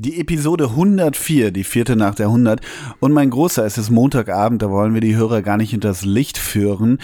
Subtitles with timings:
[0.00, 2.60] Die Episode 104, die vierte nach der 100.
[3.00, 6.38] Und mein Großer, es ist Montagabend, da wollen wir die Hörer gar nicht hinters Licht
[6.38, 6.98] führen.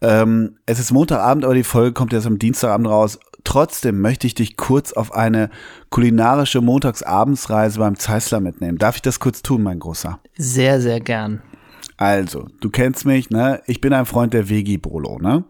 [0.00, 3.18] Ähm, es ist Montagabend, aber die Folge kommt erst am Dienstagabend raus.
[3.44, 5.50] Trotzdem möchte ich dich kurz auf eine
[5.90, 8.78] kulinarische Montagsabendsreise beim Zeissler mitnehmen.
[8.78, 10.18] Darf ich das kurz tun, mein Großer?
[10.38, 11.42] Sehr, sehr gern.
[12.00, 13.60] Also, du kennst mich, ne?
[13.66, 15.42] Ich bin ein Freund der Vegi-Bolo, ne?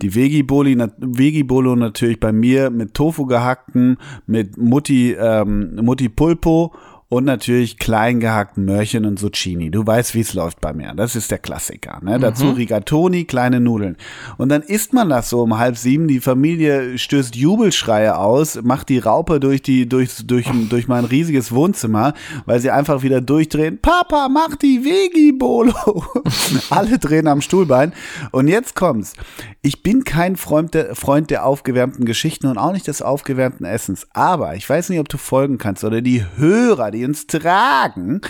[0.00, 6.72] Die Vegi-Boli, Vegi-Bolo natürlich bei mir mit Tofu gehackten, mit Mutti, ähm, Mutti Pulpo
[7.10, 9.72] und natürlich klein gehackten Möhrchen und Zucchini.
[9.72, 10.94] Du weißt, wie es läuft bei mir.
[10.94, 11.98] Das ist der Klassiker.
[12.02, 12.16] Ne?
[12.16, 12.22] Mhm.
[12.22, 13.96] Dazu Rigatoni, kleine Nudeln.
[14.38, 16.06] Und dann isst man das so um halb sieben.
[16.06, 21.50] Die Familie stößt Jubelschreie aus, macht die Raupe durch die durch durch durch mein riesiges
[21.50, 22.14] Wohnzimmer,
[22.46, 23.80] weil sie einfach wieder durchdrehen.
[23.82, 26.04] Papa, mach die Vegi Bolo.
[26.70, 27.92] Alle drehen am Stuhlbein.
[28.30, 29.14] Und jetzt kommt's.
[29.62, 34.06] Ich bin kein Freund der, Freund der aufgewärmten Geschichten und auch nicht des aufgewärmten Essens.
[34.14, 38.20] Aber ich weiß nicht, ob du folgen kannst oder die Hörer, die die uns tragen.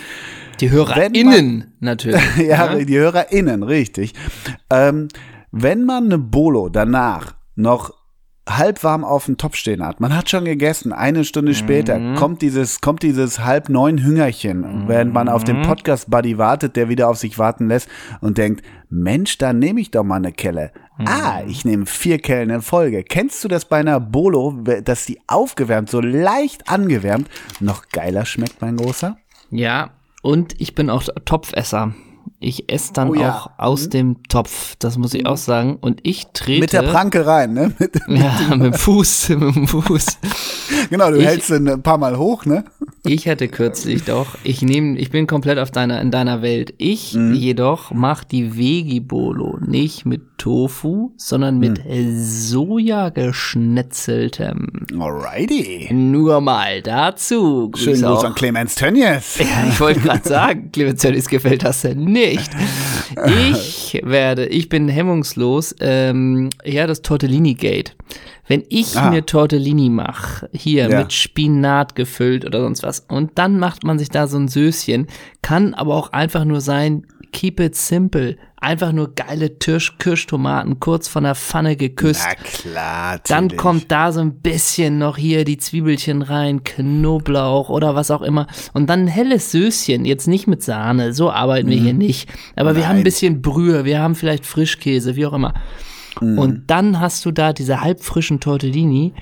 [0.59, 2.21] Die HörerInnen man, natürlich.
[2.37, 4.13] ja, ja, die HörerInnen, richtig.
[4.69, 5.09] Ähm,
[5.51, 7.93] wenn man eine Bolo danach noch
[8.49, 9.99] halb warm auf dem Topf stehen hat.
[9.99, 10.93] Man hat schon gegessen.
[10.93, 12.15] Eine Stunde später mhm.
[12.15, 14.87] kommt dieses, kommt dieses halb neun Hüngerchen, mhm.
[14.87, 15.63] während man auf den mhm.
[15.63, 17.87] Podcast Buddy wartet, der wieder auf sich warten lässt
[18.19, 20.71] und denkt, Mensch, da nehme ich doch mal eine Kelle.
[20.97, 21.07] Mhm.
[21.07, 23.03] Ah, ich nehme vier Kellen in Folge.
[23.03, 24.51] Kennst du das bei einer Bolo,
[24.83, 29.17] dass die aufgewärmt, so leicht angewärmt, noch geiler schmeckt, mein Großer?
[29.49, 31.93] Ja, und ich bin auch Topfesser.
[32.43, 33.35] Ich esse dann oh, ja.
[33.35, 33.89] auch aus mhm.
[33.91, 35.77] dem Topf, das muss ich auch sagen.
[35.79, 36.59] Und ich trete.
[36.59, 37.71] Mit der Pranke rein, ne?
[37.79, 40.05] Mit, ja, mit dem Fuß, mit dem Fuß.
[40.89, 42.65] genau, du ich, hältst ihn ein paar Mal hoch, ne?
[43.05, 46.73] Ich hatte kürzlich doch, ich nehme, ich bin komplett auf deiner, in deiner Welt.
[46.79, 47.33] Ich mhm.
[47.33, 52.17] jedoch mache die Veggie-Bolo nicht mit Tofu, sondern mit hm.
[52.17, 54.87] Soja geschnetzeltem.
[54.99, 55.93] Alrighty.
[55.93, 57.71] Nur mal dazu.
[57.75, 59.37] Schönen Gruß an Clemens Tönnies.
[59.39, 62.49] Ja, ich wollte gerade sagen, Clemens Tönnies gefällt das denn nicht.
[63.47, 67.95] Ich werde, ich bin hemmungslos, ähm, ja, das Tortellini-Gate.
[68.47, 69.11] Wenn ich ah.
[69.11, 70.99] mir Tortellini mache, hier ja.
[71.01, 75.05] mit Spinat gefüllt oder sonst was, und dann macht man sich da so ein Söschen,
[75.43, 78.37] kann aber auch einfach nur sein, keep it simple.
[78.63, 82.27] Einfach nur geile Tisch Kirschtomaten kurz von der Pfanne geküsst.
[82.27, 83.19] Na klar.
[83.27, 88.21] Dann kommt da so ein bisschen noch hier die Zwiebelchen rein, Knoblauch oder was auch
[88.21, 88.45] immer.
[88.73, 91.99] Und dann ein helles Söschen, jetzt nicht mit Sahne, so arbeiten wir hier mhm.
[91.99, 92.29] nicht.
[92.55, 92.75] Aber Nein.
[92.75, 95.55] wir haben ein bisschen Brühe, wir haben vielleicht Frischkäse, wie auch immer.
[96.19, 96.37] Mhm.
[96.37, 99.13] Und dann hast du da diese halbfrischen Tortellini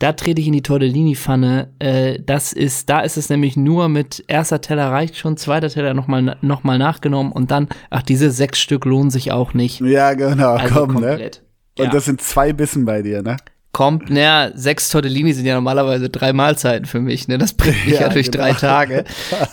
[0.00, 1.68] da trete ich in die Tortellini-Pfanne.
[1.78, 5.94] Äh, das ist, da ist es nämlich nur mit erster Teller reicht schon, zweiter Teller
[5.94, 9.80] nochmal noch mal nachgenommen und dann, ach, diese sechs Stück lohnen sich auch nicht.
[9.80, 11.00] Ja, genau, also komm, ne?
[11.00, 11.42] komplett.
[11.78, 11.84] ne?
[11.84, 11.92] Und ja.
[11.92, 13.36] das sind zwei Bissen bei dir, ne?
[13.72, 17.38] kommt, naja, sechs Tortellini sind ja normalerweise drei Mahlzeiten für mich, ne?
[17.38, 18.44] Das bringt mich ja, ja durch genau.
[18.44, 19.04] drei Tage.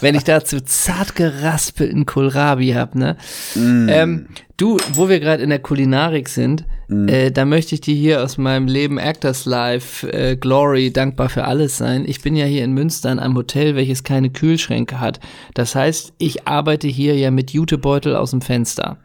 [0.02, 3.16] Wenn ich dazu zart geraspelten Kohlrabi hab, ne?
[3.56, 3.90] Mm.
[3.90, 7.08] Ähm, du, wo wir gerade in der Kulinarik sind, mm.
[7.08, 11.46] äh, da möchte ich dir hier aus meinem Leben Actors Life äh, Glory dankbar für
[11.46, 12.04] alles sein.
[12.08, 15.20] Ich bin ja hier in Münster in einem Hotel, welches keine Kühlschränke hat.
[15.54, 18.98] Das heißt, ich arbeite hier ja mit Jutebeutel aus dem Fenster.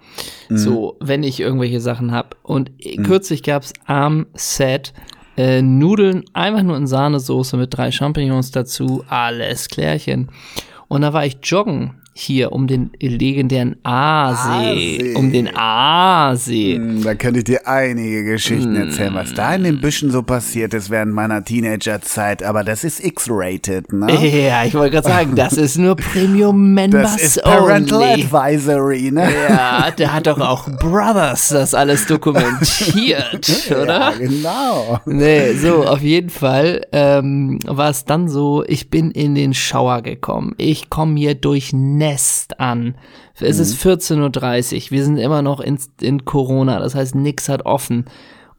[0.49, 0.57] Mm.
[0.57, 2.37] So, wenn ich irgendwelche Sachen hab.
[2.43, 3.03] Und mm.
[3.03, 4.95] kürzlich gab's am Set
[5.37, 10.31] äh, Nudeln einfach nur in Sahnesoße mit drei Champignons dazu, alles klärchen.
[10.89, 15.15] Und da war ich joggen hier um den legendären Aasee.
[15.15, 16.77] Um den Aasee.
[16.77, 18.89] Hm, da könnte ich dir einige Geschichten hm.
[18.89, 22.43] erzählen, was da in den Büschen so passiert ist während meiner Teenagerzeit.
[22.43, 24.13] Aber das ist X-rated, ne?
[24.43, 28.25] Ja, ich wollte gerade sagen, das ist nur Premium Members Das ist Parental only.
[28.25, 29.29] Advisory, ne?
[29.49, 34.13] Ja, der hat doch auch Brothers das alles dokumentiert, oder?
[34.13, 35.01] Ja, genau.
[35.07, 40.03] Nee, so, auf jeden Fall ähm, war es dann so, ich bin in den Shower
[40.03, 40.55] gekommen.
[40.59, 41.73] Ich komme hier durch
[42.03, 42.97] Nest an.
[43.35, 43.63] Es mhm.
[43.63, 48.07] ist 14.30 Uhr, wir sind immer noch in, in Corona, das heißt, nix hat offen.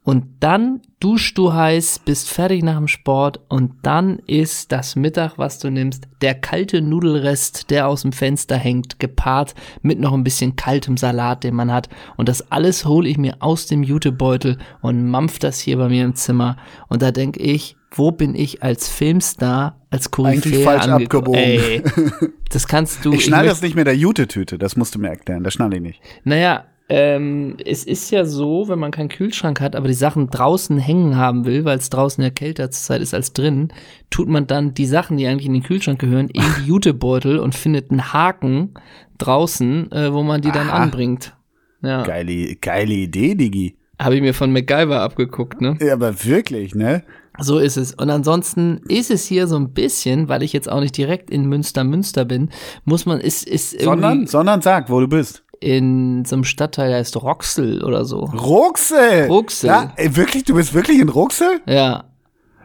[0.06, 5.38] Und dann duschst du heiß, bist fertig nach dem Sport und dann ist das Mittag,
[5.38, 10.26] was du nimmst, der kalte Nudelrest, der aus dem Fenster hängt, gepaart mit noch ein
[10.26, 11.88] bisschen kaltem Salat, den man hat.
[12.18, 16.04] Und das alles hole ich mir aus dem Jutebeutel und mampf das hier bei mir
[16.04, 16.58] im Zimmer.
[16.90, 21.40] Und da denke ich, wo bin ich als Filmstar, als Koryphäe falsch abgebogen.
[21.40, 21.84] Ey,
[22.50, 23.14] das kannst du.
[23.14, 25.82] Ich schnalle das nicht mit der Jute-Tüte, das musst du mir erklären, das schnalle ich
[25.82, 26.02] nicht.
[26.24, 30.78] Naja, ähm, es ist ja so, wenn man keinen Kühlschrank hat, aber die Sachen draußen
[30.78, 33.72] hängen haben will, weil es draußen ja kälter zur Zeit ist als drin,
[34.10, 37.56] tut man dann die Sachen, die eigentlich in den Kühlschrank gehören, in die Jutebeutel und
[37.56, 38.74] findet einen Haken
[39.18, 40.58] draußen, äh, wo man die Aha.
[40.58, 41.36] dann anbringt.
[41.82, 42.04] Ja.
[42.04, 43.78] Geile, geile Idee, Digi.
[44.00, 45.78] Habe ich mir von MacGyver abgeguckt, ne?
[45.82, 47.04] Ja, aber wirklich, ne?
[47.40, 47.94] So ist es.
[47.94, 51.46] Und ansonsten ist es hier so ein bisschen, weil ich jetzt auch nicht direkt in
[51.48, 52.50] Münster Münster bin,
[52.86, 55.44] muss man ist ist irgendwie Sondern, sondern sag, wo du bist.
[55.60, 58.20] in so einem Stadtteil, der heißt Roxel oder so.
[58.20, 59.28] Ruxel!
[59.28, 59.68] Ruxel.
[59.68, 60.44] Ja, ey, wirklich?
[60.44, 61.62] Du bist wirklich in Ruxel?
[61.66, 62.06] Ja.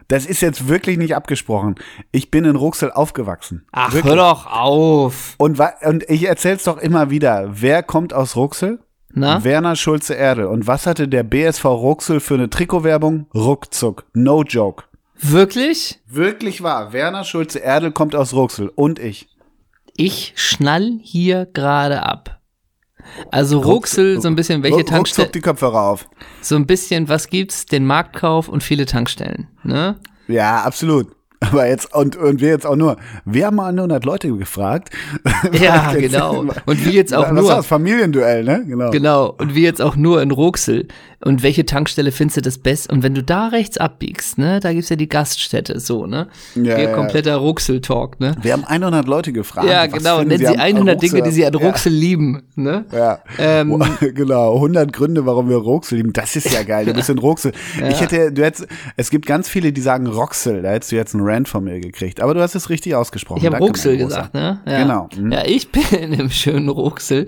[0.07, 1.75] Das ist jetzt wirklich nicht abgesprochen.
[2.11, 3.65] Ich bin in Ruxel aufgewachsen.
[3.71, 4.11] Ach, wirklich.
[4.15, 5.35] hör doch auf.
[5.37, 7.47] Und, und ich erzähl's doch immer wieder.
[7.51, 8.79] Wer kommt aus Ruxel?
[9.13, 9.43] Na?
[9.43, 10.45] Werner Schulze-Erdel.
[10.45, 13.27] Und was hatte der BSV Ruxel für eine Trikotwerbung?
[13.33, 14.05] Ruckzuck.
[14.13, 14.83] No joke.
[15.17, 15.99] Wirklich?
[16.07, 16.93] Wirklich wahr.
[16.93, 18.71] Werner Schulze-Erdel kommt aus Ruxel.
[18.75, 19.27] Und ich.
[19.95, 22.39] Ich schnall hier gerade ab.
[23.31, 26.07] Also Ruxel, so ein bisschen welche Tankstellen, Ruckzuck die Kopfhörer auf.
[26.41, 27.65] so ein bisschen, was gibt's?
[27.65, 29.99] Den Marktkauf und viele Tankstellen, ne?
[30.27, 31.07] Ja, absolut.
[31.41, 34.89] Aber jetzt, und, und wir jetzt auch nur, wir haben mal 100 Leute gefragt.
[35.59, 36.45] Ja, genau.
[36.65, 37.65] Und wir jetzt auch Was nur, war's?
[37.65, 38.63] Familienduell, ne?
[38.67, 38.91] Genau.
[38.91, 40.87] genau, und wir jetzt auch nur in Ruxel.
[41.21, 42.91] Und welche Tankstelle findest du das best?
[42.91, 46.27] Und wenn du da rechts abbiegst, ne, da gibt's ja die Gaststätte, so, ne?
[46.55, 46.93] Ja, Hier ja.
[46.93, 48.35] kompletter Ruxel-Talk, ne?
[48.41, 49.67] Wir haben 100 Leute gefragt.
[49.67, 50.23] Ja, genau.
[50.23, 51.59] Nennen Sie am 100 Dinge, die Sie an Ja.
[51.59, 52.85] Ruxel lieben, ne?
[52.93, 54.55] Ja, Ähm, genau.
[54.55, 56.13] 100 Gründe, warum wir Ruxel lieben.
[56.13, 56.85] Das ist ja geil.
[56.85, 57.51] Du bist in Ruxel.
[57.89, 60.61] Ich hätte, du hättest, es gibt ganz viele, die sagen Roxel.
[60.61, 62.21] Da hättest du jetzt einen Rant von mir gekriegt.
[62.21, 63.39] Aber du hast es richtig ausgesprochen.
[63.39, 64.59] Ich habe Ruxel gesagt, ne?
[64.65, 64.81] Ja.
[64.83, 65.09] Genau.
[65.15, 65.31] Mhm.
[65.31, 67.25] Ja, ich bin im schönen Ruxel.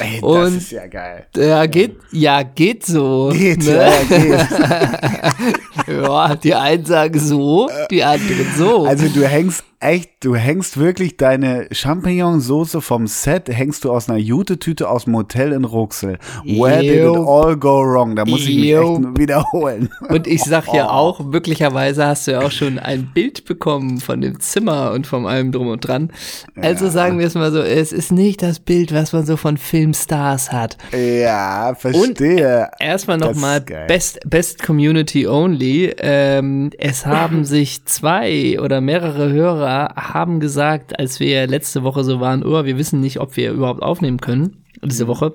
[0.00, 1.26] Ey, das Und ist ja geil.
[1.36, 3.30] ja, geht, ja, geht so.
[3.32, 3.90] Geht, ne?
[4.10, 4.48] ja, geht.
[5.86, 8.86] Ja, die einen sagen so, die anderen so.
[8.86, 14.18] Also du hängst echt, du hängst wirklich deine Champignonsauce vom Set, hängst du aus einer
[14.18, 16.18] Jute-Tüte aus dem Hotel in Ruxel.
[16.44, 17.24] Where did it Yo.
[17.24, 18.16] all go wrong?
[18.16, 18.96] Da muss ich mich Yo.
[18.96, 19.90] echt wiederholen.
[20.08, 20.74] Und ich sag Oh.
[20.76, 25.06] ja auch, möglicherweise hast du ja auch schon ein Bild bekommen von dem Zimmer und
[25.06, 26.10] von allem drum und dran.
[26.56, 29.58] Also sagen wir es mal so, es ist nicht das Bild, was man so von
[29.58, 30.78] Filmstars hat.
[30.92, 32.70] Ja, verstehe.
[32.80, 33.60] Erstmal nochmal.
[33.60, 35.94] Best, Best Community Only.
[35.98, 42.20] Ähm, es haben sich zwei oder mehrere Hörer haben gesagt, als wir letzte Woche so
[42.20, 44.88] waren, oh, wir wissen nicht, ob wir überhaupt aufnehmen können, Mhm.
[44.88, 45.34] diese Woche,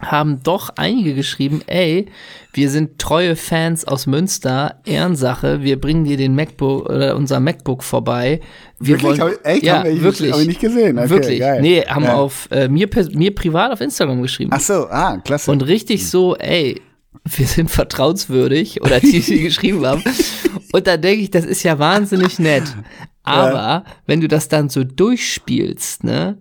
[0.00, 2.06] haben doch einige geschrieben, ey,
[2.52, 7.84] wir sind treue Fans aus Münster, Ehrensache, wir bringen dir den MacBook oder unser MacBook
[7.84, 8.40] vorbei.
[8.80, 9.20] Wir Wirklich?
[9.20, 9.62] Hab ich- echt?
[9.62, 10.32] ja, Haben wir- ich- wirklich.
[10.32, 10.98] hab ich nicht gesehen.
[10.98, 11.38] Okay, wirklich.
[11.38, 11.62] geil.
[11.62, 12.14] Nee, haben Ja.
[12.14, 14.50] auf äh, mir, mir privat auf Instagram geschrieben.
[14.52, 15.50] Ach so, ah, klasse.
[15.52, 16.80] Und richtig so, ey,
[17.24, 20.02] wir sind vertrauenswürdig oder die, die geschrieben haben.
[20.72, 22.64] Und da denke ich, das ist ja wahnsinnig nett.
[23.22, 26.38] Aber wenn du das dann so durchspielst, ne,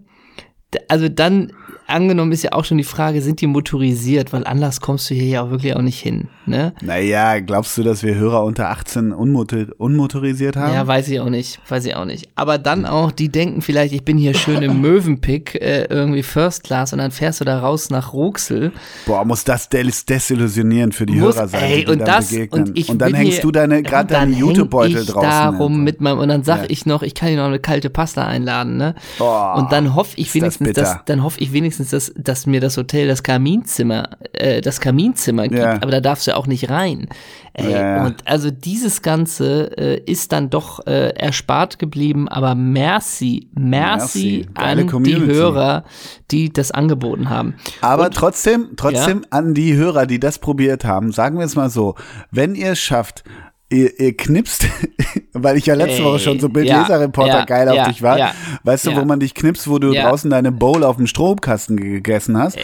[0.88, 1.54] also dann
[1.92, 4.34] angenommen ist ja auch schon die Frage, sind die motorisiert?
[4.34, 6.74] Weil anders kommst du hier ja auch wirklich auch nicht hin, ne?
[6.82, 10.74] naja, glaubst du, dass wir Hörer unter 18 unmotor unmotorisiert haben?
[10.74, 12.30] Ja, weiß ich auch nicht, weiß ich auch nicht.
[12.36, 16.64] Aber dann auch, die denken vielleicht, ich bin hier schön im Möwenpick, äh, irgendwie First
[16.64, 18.72] Class und dann fährst du da raus nach Ruxel.
[19.06, 22.30] Boah, muss das des desillusionierend für die Muss- Hörer sein, ey, die und dann das,
[22.30, 22.64] begegnen.
[22.70, 25.30] und ich und dann hängst hier- du deine, gerade dann deine häng Jutebeutel draußen.
[25.30, 26.66] darum mit meinem, und dann sag Ja.
[26.70, 28.96] ich noch, ich kann dir noch eine kalte Pasta einladen, ne?
[29.20, 32.46] Oh, und dann hoffe ich ist das wenigstens, dass, dann hoffe ich wenigstens, dass, dass
[32.46, 35.74] mir das Hotel das Kaminzimmer, äh, das Kaminzimmer gibt, Ja.
[35.76, 37.08] aber da darfst du ja auch nicht rein.
[37.54, 38.06] Ey, Ja, ja.
[38.06, 44.48] Und also dieses Ganze äh, ist dann doch äh, erspart geblieben, aber merci, merci, Merci.
[44.54, 45.26] An Community.
[45.26, 45.84] die Hörer,
[46.32, 47.56] die das angeboten haben.
[47.82, 51.96] Aber trotzdem, trotzdem an die Hörer, die das probiert haben, sagen wir es mal so,
[52.32, 53.24] wenn ihr es schafft,
[53.72, 54.68] ihr, ihr knipst,
[55.34, 58.18] weil ich ja letzte Ey, Woche schon so Bildleserreporter ja, geil ja, auf dich war,
[58.20, 61.78] ja, weißt du, wo man dich knipst, wo du draußen deine Bowl auf dem Stromkasten
[61.78, 62.58] ge- gegessen hast.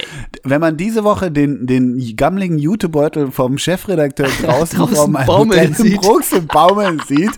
[0.43, 6.01] Wenn man diese Woche den, den gammeligen Jutebeutel vom Chefredakteur draußen, Draußen meinem baumeln sieht.
[6.53, 7.31] Baumeln sieht,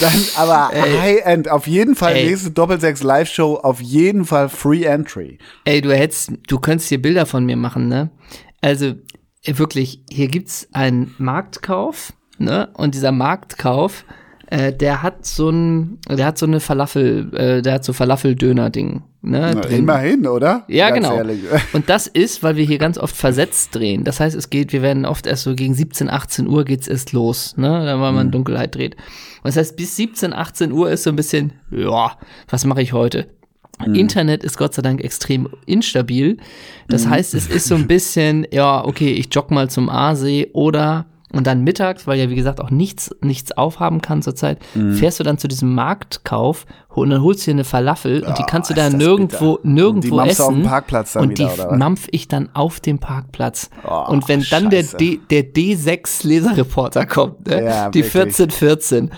[0.00, 2.28] dann aber High-End, auf jeden Fall Ey.
[2.28, 5.38] nächste Doppelsechs Live-Show, auf jeden Fall Free Entry.
[5.64, 8.10] Ey, du hättest, du könntest hier Bilder von mir machen, ne?
[8.60, 8.94] Also,
[9.44, 12.68] wirklich, hier gibt's einen Marktkauf, ne?
[12.74, 14.04] Und dieser Marktkauf,
[14.46, 19.02] äh, der hat so ein, der hat so eine Falafel, äh, der hat so Falafel-Döner-Ding,
[19.22, 19.52] ne?
[19.54, 20.64] Na, immerhin, oder?
[20.68, 21.16] Ja, Ganz genau.
[21.16, 21.40] ehrlich.
[21.72, 24.04] Und das ist, weil wir hier ganz oft versetzt drehen.
[24.04, 27.12] Das heißt, es geht, wir werden oft erst so gegen 17, 18 Uhr geht's erst
[27.12, 27.84] los, ne?
[27.86, 28.32] Dann, weil man Mhm.
[28.32, 28.96] Dunkelheit dreht.
[29.42, 32.12] Und das heißt, bis 17, 18 Uhr ist so ein bisschen, ja,
[32.48, 33.28] was mache ich heute?
[33.86, 33.94] Mhm.
[33.94, 36.34] Internet ist Gott sei Dank extrem instabil.
[36.34, 36.38] Mhm.
[36.88, 41.06] Das heißt, es ist so ein bisschen, ja, okay, ich jogge mal zum Aasee oder
[41.32, 44.94] und dann mittags, weil ja wie gesagt auch nichts nichts aufhaben kann zurzeit, Mhm.
[44.94, 48.42] fährst du dann zu diesem Marktkauf und dann holst du dir eine Falafel und die
[48.46, 49.68] kannst du da nirgendwo bitter.
[49.68, 51.78] nirgendwo Und die essen auf dem Parkplatz dann und wieder, die oder was?
[51.78, 53.70] mampf ich dann auf dem Parkplatz.
[53.88, 54.96] Oh, und wenn dann der, Scheiße.
[54.98, 57.64] D, der D6 Leserreporter kommt, ne?
[57.64, 58.14] Ja, die wirklich.
[58.14, 59.10] 1414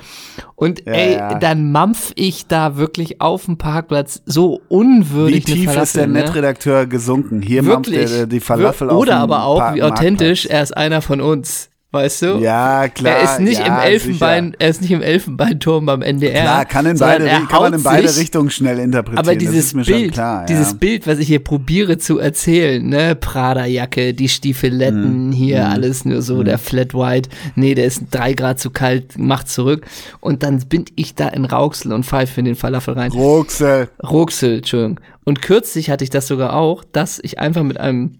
[0.57, 1.39] und Ja, ey, ja.
[1.39, 6.07] dann mampf ich da wirklich auf dem Parkplatz so unwürdig Wie tief Falafel, ist der
[6.07, 6.13] ne?
[6.21, 7.43] Nettredakteur gesunken?
[7.43, 8.13] Hier mampft Wirklich.
[8.13, 10.01] er die Falafel Wir- auf Oder aber auch, Pa- wie Marktplatz.
[10.01, 11.71] authentisch, er ist einer von uns.
[11.95, 12.27] Weißt du?
[12.39, 13.17] Ja, klar.
[13.17, 14.57] Er ist nicht ja, im Elfenbein, sicher.
[14.59, 16.43] er ist nicht im Elfenbeinturm beim NDR.
[16.43, 19.27] Klar, kann, in beide, kann man in beide sich- Richtungen schnell interpretieren.
[19.27, 20.77] Aber dieses Bild, klar, dieses ja.
[20.79, 24.29] Bild, was ich hier probiere zu erzählen, ne, Prada-Jacke, die.
[24.35, 29.17] Stiefeletten, hier alles nur so, der Flat White, nee, der ist drei Grad zu kalt,
[29.17, 29.87] macht zurück.
[30.21, 33.13] Und dann bin ich da in Rauxel und pfeife in den Falafel rein.
[33.13, 33.89] Ruxel.
[34.03, 35.01] Ruxel, Entschuldigung.
[35.25, 38.19] Und kürzlich hatte ich das sogar auch, dass ich einfach mit einem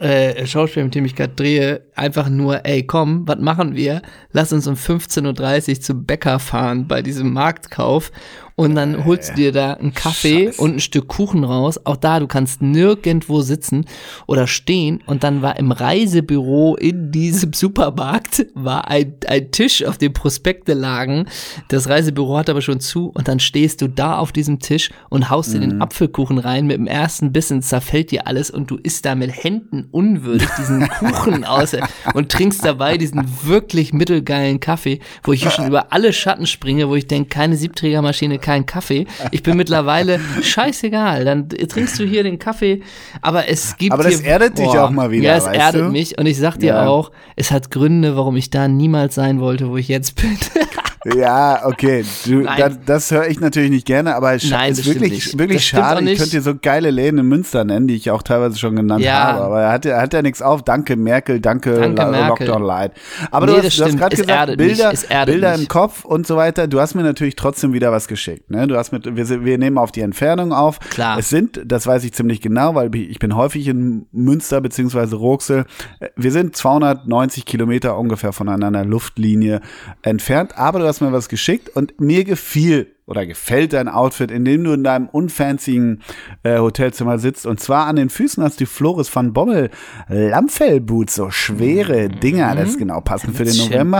[0.00, 4.02] äh, Schauspieler, mit dem ich gerade drehe, einfach nur, ey, komm, was machen wir?
[4.32, 8.12] Lass uns um 15.30 Uhr zum Bäcker fahren bei diesem Marktkauf
[8.58, 10.60] und dann holst du dir da einen Kaffee Scheiße.
[10.60, 11.78] und ein Stück Kuchen raus.
[11.84, 13.84] Auch da, du kannst nirgendwo sitzen
[14.26, 15.00] oder stehen.
[15.06, 20.74] Und dann war im Reisebüro in diesem Supermarkt war ein, ein Tisch, auf dem Prospekte
[20.74, 21.26] lagen.
[21.68, 25.30] Das Reisebüro hat aber schon zu und dann stehst du da auf diesem Tisch und
[25.30, 26.66] haust dir den Apfelkuchen rein.
[26.66, 30.88] Mit dem ersten Bissen zerfällt dir alles und du isst da mit Händen unwürdig diesen
[30.98, 31.76] Kuchen aus
[32.12, 36.96] und trinkst dabei diesen wirklich mittelgeilen Kaffee, wo ich schon über alle Schatten springe, wo
[36.96, 39.06] ich denke, keine Siebträgermaschine, kein Kaffee.
[39.30, 41.26] Ich bin mittlerweile scheißegal.
[41.26, 42.80] Dann trinkst du hier den Kaffee,
[43.20, 45.88] aber es gibt Aber das hier, erdet dich auch mal wieder, Ja, es erdet du?
[45.90, 46.86] mich und ich sag dir Ja.
[46.86, 50.36] auch, es hat Gründe, warum ich da niemals sein wollte, wo ich jetzt bin.
[51.04, 52.04] Ja, okay.
[52.26, 55.38] Du, das, das höre ich natürlich nicht gerne, aber es Nein, ist wirklich, nicht.
[55.38, 56.00] wirklich Das schade.
[56.00, 56.18] Ich nicht.
[56.18, 59.14] könnte dir so geile Läden in Münster nennen, die ich auch teilweise schon genannt Ja.
[59.32, 59.44] habe.
[59.44, 60.62] Aber er hat, er hat ja nichts auf.
[60.62, 62.46] Danke Merkel, danke, Danke, La- Merkel.
[62.48, 62.92] Lockdown Light.
[63.30, 64.56] Aber Nee, du hast, hast gerade Es gesagt.
[64.56, 64.92] Bilder,
[65.26, 65.60] Bilder mich.
[65.62, 66.66] im Kopf und so weiter.
[66.66, 68.50] Du hast mir natürlich trotzdem wieder was geschickt.
[68.50, 68.66] Ne?
[68.66, 70.80] Du hast mit, wir, wir nehmen auf die Entfernung auf.
[70.80, 71.18] Klar.
[71.18, 75.64] Es sind, das weiß ich ziemlich genau, weil ich bin häufig in Münster beziehungsweise Ruxel.
[76.16, 79.60] Wir sind 290 Kilometer ungefähr von einer Luftlinie
[80.02, 80.58] entfernt.
[80.58, 84.64] Aber du hast mir was geschickt und mir gefiel oder gefällt dein Outfit, in dem
[84.64, 86.02] du in deinem unfanzigen
[86.42, 87.46] äh, Hotelzimmer sitzt.
[87.46, 89.70] Und zwar an den Füßen hast du die Floris van Bommel
[90.08, 92.54] Lammfellboots, so schwere Dinger.
[92.54, 93.98] Das ist genau passend für den November.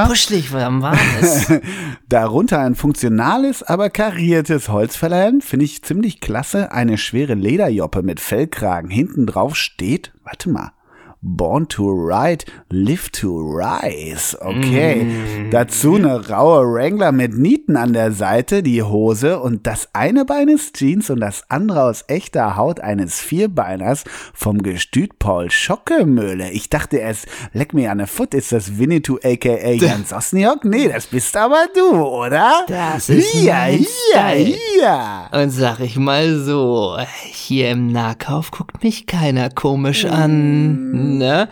[0.62, 1.52] Am warm ist.
[2.09, 6.71] Darunter ein funktionales, aber kariertes Holzfällerhemd, finde ich ziemlich klasse.
[6.73, 8.90] Eine schwere Lederjoppe mit Fellkragen.
[8.90, 10.73] Hinten drauf steht, warte mal,
[11.20, 14.37] Born to Ride, Live to Rise.
[14.40, 15.04] Okay.
[15.50, 20.48] Dazu eine raue Wrangler mit Nieten an der Seite, die Hose und das eine Bein
[20.48, 26.50] ist Jeans und das andere aus echter Haut eines Vierbeiners vom Gestüt Paul Schockemöhle.
[26.52, 30.64] Ich dachte erst, leck mir an der Foot, ist das Winnetou aka Jan Sosniok?
[30.64, 32.64] Nee, das bist aber du, oder?
[32.68, 34.32] Das ist ja, ja,
[34.80, 35.28] ja.
[35.32, 41.49] Und sag ich mal so, hier im Nahkauf guckt mich keiner komisch an, ne?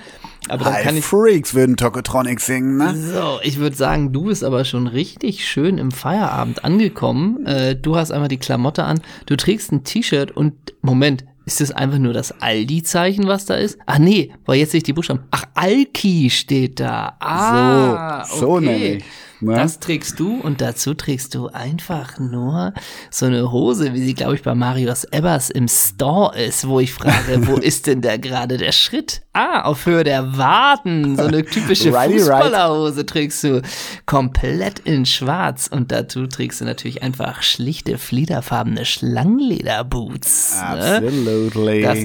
[0.48, 2.94] Aber dann High kann ich Freaks würden Tokotronic singen, ne?
[2.94, 7.46] So, ich würde sagen, du bist aber schon richtig schön im Feierabend angekommen.
[7.46, 11.70] Äh, du hast einmal die Klamotte an, du trägst ein T-Shirt und Moment, ist das
[11.70, 13.78] einfach nur das Aldi-Zeichen, was da ist?
[13.86, 15.20] Ach nee, weil jetzt sehe ich die Buchstaben.
[15.30, 17.16] Ach, Alki steht da.
[17.20, 18.66] Ah, so, so okay.
[18.66, 19.04] nämlich.
[19.40, 19.54] Ne?
[19.54, 22.72] Das trägst du und dazu trägst du einfach nur
[23.10, 26.92] so eine Hose, wie sie, glaube ich, bei Marius Ebbers im Store ist, wo ich
[26.92, 29.22] frage, wo ist denn da gerade der Schritt?
[29.32, 31.16] Ah, auf Höhe der Waden.
[31.16, 31.92] So eine typische.
[31.92, 33.62] Fußballerhose trägst du
[34.06, 40.56] komplett in schwarz und dazu trägst du natürlich einfach schlichte, fliederfarbene Schlangenlederboots.
[40.60, 40.66] Ne?
[40.66, 41.82] Absolutely.
[41.82, 41.98] Das,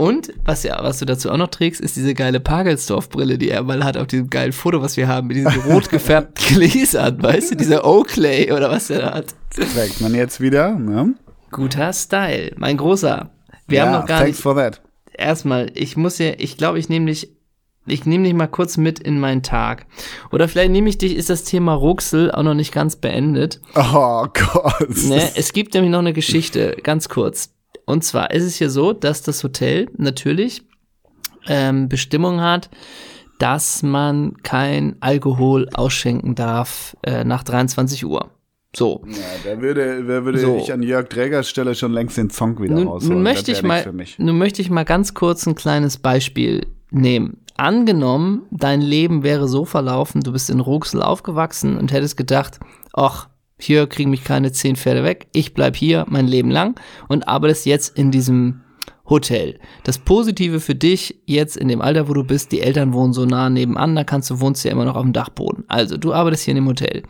[0.00, 3.62] und was ja, was du dazu auch noch trägst, ist diese geile Pagelsdorf-Brille, die er
[3.62, 7.50] mal hat auf diesem geilen Foto, was wir haben, mit diesen rot gefärbten Gläsern, weißt
[7.50, 9.26] du, dieser Oakley oder was er da hat.
[9.50, 11.16] trägt man jetzt wieder, ne?
[11.50, 13.28] Guter Style, mein großer.
[13.66, 14.42] Wir ja, haben noch gar thanks nicht.
[14.42, 14.80] for that.
[15.12, 17.36] Erstmal, ich muss ja, ich glaube, ich nehme dich,
[17.84, 19.84] ich nehme dich mal kurz mit in meinen Tag.
[20.32, 23.60] Oder vielleicht nehme ich dich, ist das Thema Ruxel auch noch nicht ganz beendet.
[23.74, 25.04] Oh Gott.
[25.04, 27.52] Ne, es gibt nämlich noch eine Geschichte, ganz kurz.
[27.86, 30.62] Und zwar ist es hier so, dass das Hotel natürlich
[31.46, 32.70] ähm, Bestimmung hat,
[33.38, 38.30] dass man kein Alkohol ausschenken darf äh, nach 23 Uhr.
[38.76, 39.02] So.
[39.06, 39.16] Ja,
[39.54, 40.58] da würde, da würde So.
[40.58, 43.14] ich an Jörg Drägers Stelle schon längst den Song wieder Nun, rausholen.
[43.14, 43.84] nun, möchte ich mal,
[44.18, 47.38] nun möchte ich mal ganz kurz ein kleines Beispiel nehmen.
[47.56, 52.60] Angenommen, dein Leben wäre so verlaufen, du bist in Ruxel aufgewachsen und hättest gedacht,
[52.92, 53.28] ach,
[53.60, 57.66] hier kriegen mich keine zehn Pferde weg, ich bleib hier mein Leben lang und arbeitest
[57.66, 58.62] jetzt in diesem
[59.10, 59.58] Hotel.
[59.82, 63.26] Das Positive für dich jetzt in dem Alter, wo du bist, die Eltern wohnen so
[63.26, 65.64] nah nebenan, da kannst du wohnst ja immer noch auf dem Dachboden.
[65.66, 67.02] Also, du arbeitest hier in dem Hotel.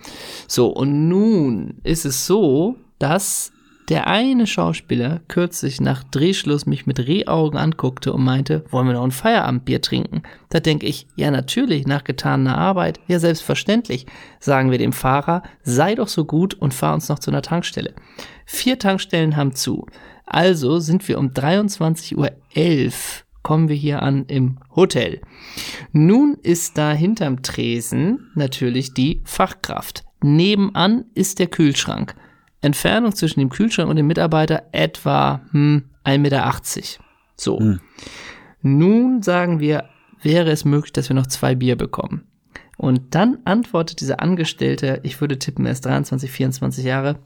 [0.49, 3.53] So, und nun ist es so, dass
[3.91, 9.05] der eine Schauspieler kürzlich nach Drehschluss mich mit Rehaugen anguckte und meinte, wollen wir noch
[9.05, 10.23] ein Feierabendbier trinken?
[10.49, 14.07] Da denke ich, ja natürlich, nach getaner Arbeit, ja selbstverständlich.
[14.39, 17.95] Sagen wir dem Fahrer, sei doch so gut und fahr uns noch zu einer Tankstelle.
[18.47, 19.87] Vier Tankstellen haben zu.
[20.25, 22.31] Also sind wir um 23.11 Uhr
[23.43, 25.21] kommen wir hier an im Hotel.
[25.93, 30.05] Nun ist da hinterm Tresen natürlich die Fachkraft.
[30.23, 32.15] Nebenan ist der Kühlschrank.
[32.61, 36.53] Entfernung zwischen dem Kühlschrank und dem Mitarbeiter etwa hm, 1,80 Meter.
[37.37, 37.59] So.
[37.59, 37.81] Hm.
[38.63, 39.89] Nun sagen wir,
[40.23, 42.27] wäre es möglich, dass wir noch zwei Bier bekommen.
[42.77, 47.19] Und dann antwortet dieser Angestellte, ich würde tippen, er ist 23, 24 Jahre,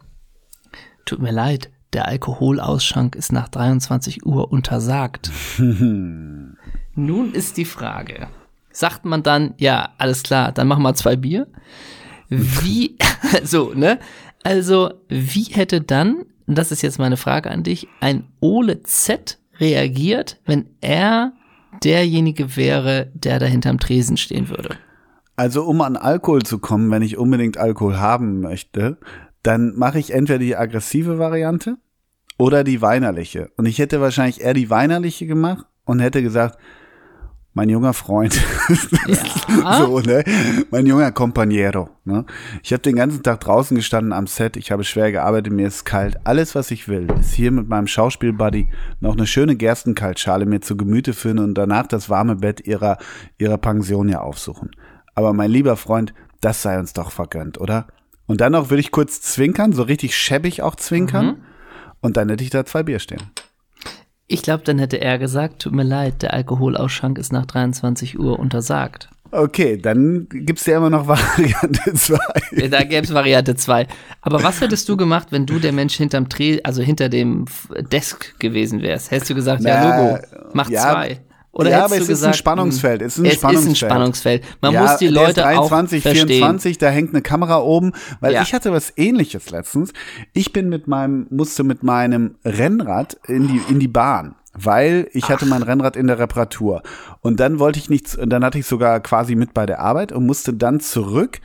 [1.04, 5.30] tut mir leid, der Alkoholausschank ist nach 23 Uhr untersagt.
[5.58, 6.56] Nun
[7.32, 8.28] ist die Frage,
[8.72, 11.46] sagt man dann, ja, alles klar, dann machen wir zwei Bier?
[12.28, 12.96] Wie,
[13.44, 14.00] so, ne?
[14.44, 20.40] Also, wie hätte dann, das ist jetzt meine Frage an dich, ein Ole Z reagiert,
[20.44, 21.32] wenn er
[21.82, 24.76] derjenige wäre, der da hinterm Tresen stehen würde?
[25.34, 28.98] Also, um an Alkohol zu kommen, wenn ich unbedingt Alkohol haben möchte,
[29.42, 31.78] dann mache ich entweder die aggressive Variante
[32.38, 33.50] oder die weinerliche.
[33.56, 36.58] Und ich hätte wahrscheinlich eher die weinerliche gemacht und hätte gesagt,
[37.54, 38.40] mein junger Freund,
[39.06, 39.78] ja.
[39.78, 40.24] so, ne?
[40.70, 42.26] Mein junger Companiero, ne?
[42.62, 45.84] Ich habe den ganzen Tag draußen gestanden am Set, ich habe schwer gearbeitet, mir ist
[45.84, 46.18] kalt.
[46.24, 48.68] Alles, was ich will, ist hier mit meinem Schauspielbuddy
[49.00, 52.98] noch eine schöne Gerstenkaltschale mir zu Gemüte führen und danach das warme Bett ihrer,
[53.38, 54.72] ihrer Pension ja aufsuchen.
[55.14, 57.86] Aber mein lieber Freund, das sei uns doch vergönnt, oder?
[58.26, 61.26] Und dann noch will ich kurz zwinkern, so richtig schäbig auch zwinkern.
[61.26, 61.36] Mhm.
[62.00, 63.22] Und dann hätte ich da zwei Bier stehen.
[64.26, 68.38] Ich glaube, dann hätte er gesagt, tut mir leid, der Alkoholausschank ist nach 23 Uhr
[68.38, 69.08] untersagt.
[69.30, 72.68] Okay, dann gibt es ja immer noch Variante 2.
[72.68, 73.86] Da gäbe es Variante 2.
[74.22, 77.46] Aber was hättest du gemacht, wenn du der Mensch hinterm Dreh, also hinter dem
[77.90, 79.10] Desk gewesen wärst?
[79.10, 80.18] Hättest du gesagt, Na, ja, Logo,
[80.52, 81.20] mach ja, zwei.
[81.54, 83.00] Oder ja, aber es ist ein Spannungsfeld.
[83.00, 83.76] Es ist ein, es Spannungsfeld.
[83.76, 84.44] Ist ein Spannungsfeld.
[84.60, 86.28] Man ja, muss die Leute 23, auch verstehen.
[86.28, 88.42] 24, da hängt eine Kamera oben, weil ja.
[88.42, 89.92] ich hatte was ähnliches letztens.
[90.32, 95.30] Ich bin mit meinem musste mit meinem Rennrad in die in die Bahn weil ich
[95.30, 96.84] hatte mein Rennrad in der Reparatur
[97.22, 100.26] und dann wollte ich nichts, dann hatte ich sogar quasi mit bei der Arbeit und
[100.26, 101.40] musste dann zurück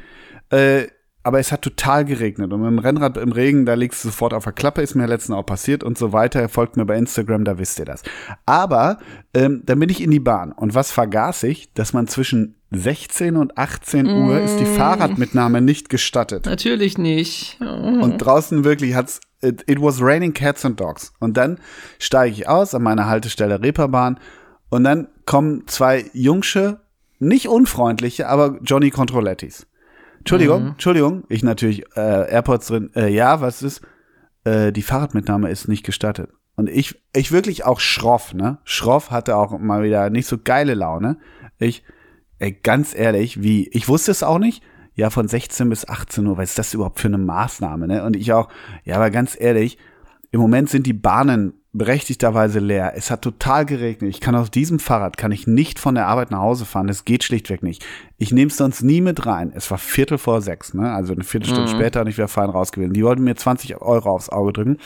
[0.51, 0.83] äh,
[1.23, 2.53] aber es hat total geregnet.
[2.53, 5.05] Und mit dem Rennrad im Regen, da liegst du sofort auf der Klappe, ist mir
[5.05, 6.47] letztens auch passiert und so weiter.
[6.47, 8.03] Folgt mir bei Instagram, da wisst ihr das.
[8.45, 8.99] Aber
[9.33, 10.51] ähm, dann bin ich in die Bahn.
[10.51, 11.73] Und was vergaß ich?
[11.73, 14.27] Dass man zwischen 16 und 18 mm.
[14.27, 16.45] Uhr ist die Fahrradmitnahme nicht gestattet.
[16.45, 17.57] Natürlich nicht.
[17.61, 17.65] Oh.
[17.65, 21.13] Und draußen wirklich hat's it, it was raining cats and dogs.
[21.19, 21.59] Und dann
[21.97, 24.19] steige ich aus an meiner Haltestelle Reeperbahn
[24.69, 26.79] und dann kommen zwei Jungsche,
[27.19, 29.65] nicht unfreundliche, aber Johnny Controlettis.
[30.29, 30.71] Entschuldigung, mhm.
[30.71, 32.91] Entschuldigung, ich natürlich äh, AirPods drin.
[32.95, 33.81] Äh, ja, was ist?
[34.43, 36.29] Äh, die Fahrradmitnahme ist nicht gestattet.
[36.55, 38.59] Und ich, ich wirklich auch schroff, ne?
[38.63, 41.17] Schroff hatte auch mal wieder nicht so geile Laune.
[41.57, 41.83] Ich,
[42.37, 44.61] ey, ganz ehrlich, wie, ich wusste es auch nicht.
[44.93, 48.03] Ja, von 16 bis 18 Uhr, was ist das überhaupt für eine Maßnahme, ne?
[48.03, 48.49] Und ich auch,
[48.83, 49.77] ja, aber ganz ehrlich,
[50.31, 52.93] im Moment sind die Bahnen berechtigterweise leer.
[52.95, 54.09] Es hat total geregnet.
[54.09, 56.87] Ich kann auf diesem Fahrrad kann ich nicht von der Arbeit nach Hause fahren.
[56.87, 57.85] Das geht schlichtweg nicht.
[58.17, 59.53] Ich nehme es sonst nie mit rein.
[59.55, 60.91] Es war Viertel vor sechs, ne?
[60.91, 61.75] Also eine Viertelstunde mhm.
[61.75, 62.93] später und ich wäre fein raus gewesen.
[62.93, 64.77] Die wollten mir 20 Euro aufs Auge drücken.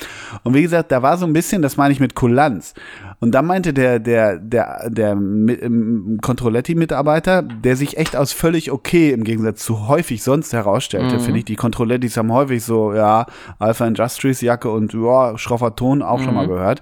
[0.43, 2.73] Und wie gesagt, da war so ein bisschen, das meine ich mit Kulanz.
[3.19, 9.11] Und dann meinte der, der, der, der ähm, Controletti-Mitarbeiter, der sich echt aus völlig okay
[9.11, 11.21] im Gegensatz zu häufig sonst herausstellte, mhm.
[11.21, 13.25] finde ich, die Controlettis haben häufig so, ja,
[13.57, 16.23] Alpha Industries Jacke und ja, schroffer Ton auch mhm.
[16.23, 16.51] schon mal mhm.
[16.73, 16.81] Gehört.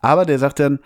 [0.00, 0.78] Aber der sagt dann,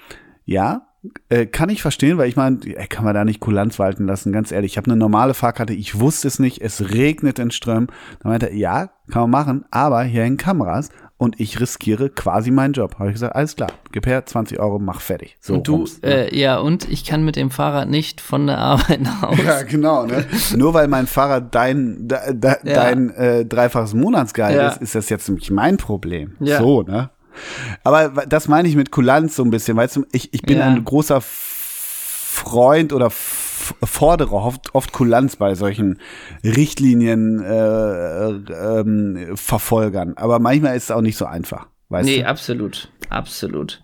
[0.44, 0.86] ja,
[1.28, 4.52] äh, kann ich verstehen, weil ich meine, kann man da nicht Kulanz walten lassen, ganz
[4.52, 4.72] ehrlich.
[4.72, 7.88] Ich habe eine normale Fahrkarte, ich wusste es nicht, es regnet in Strömen.
[8.20, 12.50] Dann meinte er, ja, kann man machen, aber hier hängen Kameras und ich riskiere quasi
[12.52, 12.98] meinen Job.
[12.98, 15.36] Habe ich gesagt, alles klar, gib her 20 Euro, mach fertig.
[15.40, 16.30] So und du, rums, ne?
[16.30, 19.42] äh, ja, und ich kann mit dem Fahrrad nicht von der Arbeit nach Hause.
[19.42, 20.24] Ja, genau, ne?
[20.56, 22.74] Nur weil mein Fahrrad dein, de, de, ja.
[22.74, 24.68] dein äh, dreifaches Monatsgehalt ja.
[24.68, 26.36] ist, ist das jetzt nämlich mein Problem.
[26.38, 26.58] Ja.
[26.58, 27.10] So, ne?
[27.84, 30.66] Aber das meine ich mit Kulanz so ein bisschen, weißt du, ich, ich bin ja.
[30.66, 35.98] ein großer Freund oder fordere oft, oft Kulanz bei solchen
[36.42, 40.14] Richtlinien äh, ähm, Verfolgern.
[40.16, 41.66] Aber manchmal ist es auch nicht so einfach.
[41.88, 42.28] Weißt nee, du?
[42.28, 42.88] absolut.
[43.10, 43.82] Absolut.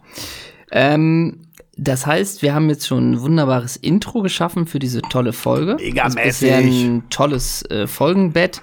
[0.72, 1.42] Ähm,
[1.76, 5.76] das heißt, wir haben jetzt schon ein wunderbares Intro geschaffen für diese tolle Folge.
[5.76, 6.52] Megamäßig.
[6.52, 8.60] Ein tolles äh, Folgenbett.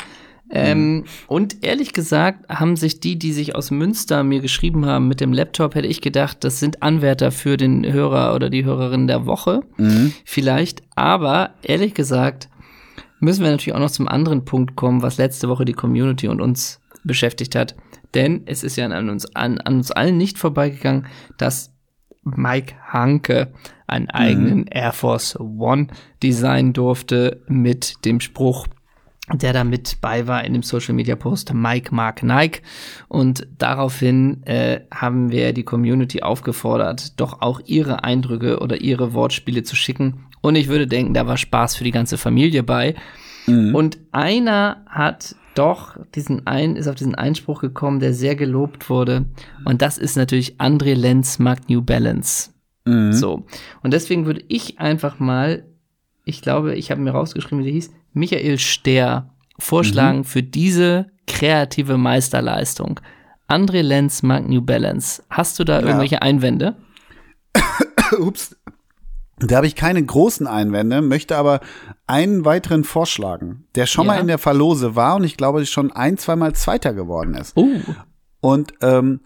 [0.51, 1.03] Ähm, mhm.
[1.27, 5.33] Und ehrlich gesagt haben sich die, die sich aus Münster mir geschrieben haben mit dem
[5.33, 9.61] Laptop, hätte ich gedacht, das sind Anwärter für den Hörer oder die Hörerin der Woche.
[9.77, 10.13] Mhm.
[10.23, 10.83] Vielleicht.
[10.95, 12.49] Aber ehrlich gesagt
[13.19, 16.41] müssen wir natürlich auch noch zum anderen Punkt kommen, was letzte Woche die Community und
[16.41, 17.75] uns beschäftigt hat.
[18.13, 21.73] Denn es ist ja an uns, an, an uns allen nicht vorbeigegangen, dass
[22.23, 23.53] Mike Hanke
[23.87, 24.69] einen eigenen mhm.
[24.69, 25.87] Air Force One
[26.23, 28.67] designen durfte mit dem Spruch
[29.33, 32.61] der da mit bei war in dem Social Media Post Mike Mark Nike
[33.07, 39.63] und daraufhin äh, haben wir die Community aufgefordert, doch auch ihre Eindrücke oder ihre Wortspiele
[39.63, 42.95] zu schicken und ich würde denken, da war Spaß für die ganze Familie bei
[43.47, 43.73] mhm.
[43.73, 49.25] und einer hat doch diesen ein ist auf diesen Einspruch gekommen, der sehr gelobt wurde
[49.65, 52.51] und das ist natürlich André Lenz mag New Balance.
[52.85, 53.13] Mhm.
[53.13, 53.45] So
[53.81, 55.63] und deswegen würde ich einfach mal
[56.25, 60.23] ich glaube, ich habe mir rausgeschrieben, wie der hieß, Michael Stehr vorschlagen mhm.
[60.25, 62.99] für diese kreative Meisterleistung.
[63.47, 65.23] André Lenz mag New Balance.
[65.29, 65.85] Hast du da ja.
[65.85, 66.75] irgendwelche Einwände?
[68.19, 68.55] Ups.
[69.39, 71.59] Da habe ich keine großen Einwände, möchte aber
[72.07, 74.13] einen weiteren vorschlagen, der schon ja.
[74.13, 77.55] mal in der Verlose war und ich glaube, schon ein, zweimal Zweiter geworden ist.
[77.57, 77.81] Uh.
[78.39, 79.19] Und ähm,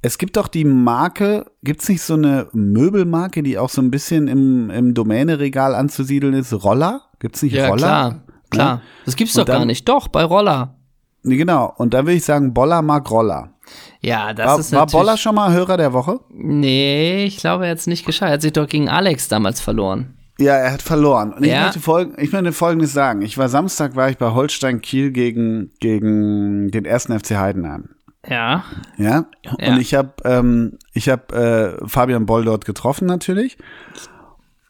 [0.00, 3.90] es gibt doch die Marke, gibt es nicht so eine Möbelmarke, die auch so ein
[3.90, 6.52] bisschen im, im Domäneregal anzusiedeln ist?
[6.52, 7.02] Roller?
[7.18, 7.78] Gibt es nicht ja, Roller?
[7.78, 8.76] Klar, klar.
[8.76, 8.82] Ja?
[9.04, 9.88] Das gibt's doch dann, gar nicht.
[9.88, 10.74] Doch, bei Roller.
[11.22, 11.72] Genau.
[11.76, 13.54] Und dann würde ich sagen, Boller mag Roller.
[14.00, 16.20] Ja, das war, ist War Boller schon mal Hörer der Woche?
[16.30, 18.30] Nee, ich glaube, er hat es nicht geschafft.
[18.30, 20.14] Er hat sich doch gegen Alex damals verloren.
[20.38, 21.32] Ja, er hat verloren.
[21.32, 21.54] Und ja.
[21.54, 23.22] ich, möchte folg ich möchte Folgendes sagen.
[23.22, 27.90] Ich war Samstag, war ich bei Holstein Kiel gegen, gegen den ersten FC Heidenheim.
[28.26, 28.64] Ja.
[28.96, 29.26] Ja.
[29.44, 29.78] Und ja.
[29.78, 33.58] ich habe ähm, ich habe äh, Fabian Boll dort getroffen natürlich.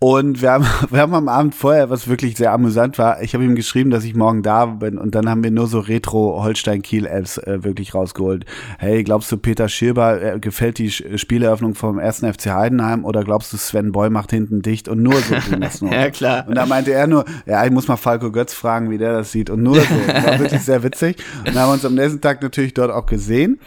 [0.00, 3.44] Und wir haben, wir haben am Abend vorher, was wirklich sehr amüsant war, ich habe
[3.44, 7.64] ihm geschrieben, dass ich morgen da bin und dann haben wir nur so Retro-Holstein-Kiel-Apps äh,
[7.64, 8.44] wirklich rausgeholt.
[8.78, 12.18] Hey, glaubst du, Peter Schirber äh, gefällt die Spieleröffnung vom 1.
[12.20, 15.34] FC Heidenheim oder glaubst du, Sven Boy macht hinten dicht und nur so
[15.90, 16.46] ja, klar.
[16.46, 19.32] Und da meinte er nur, ja, ich muss mal Falco Götz fragen, wie der das
[19.32, 19.94] sieht und nur so.
[20.06, 21.16] Das war wirklich sehr witzig.
[21.40, 23.58] Und dann haben wir uns am nächsten Tag natürlich dort auch gesehen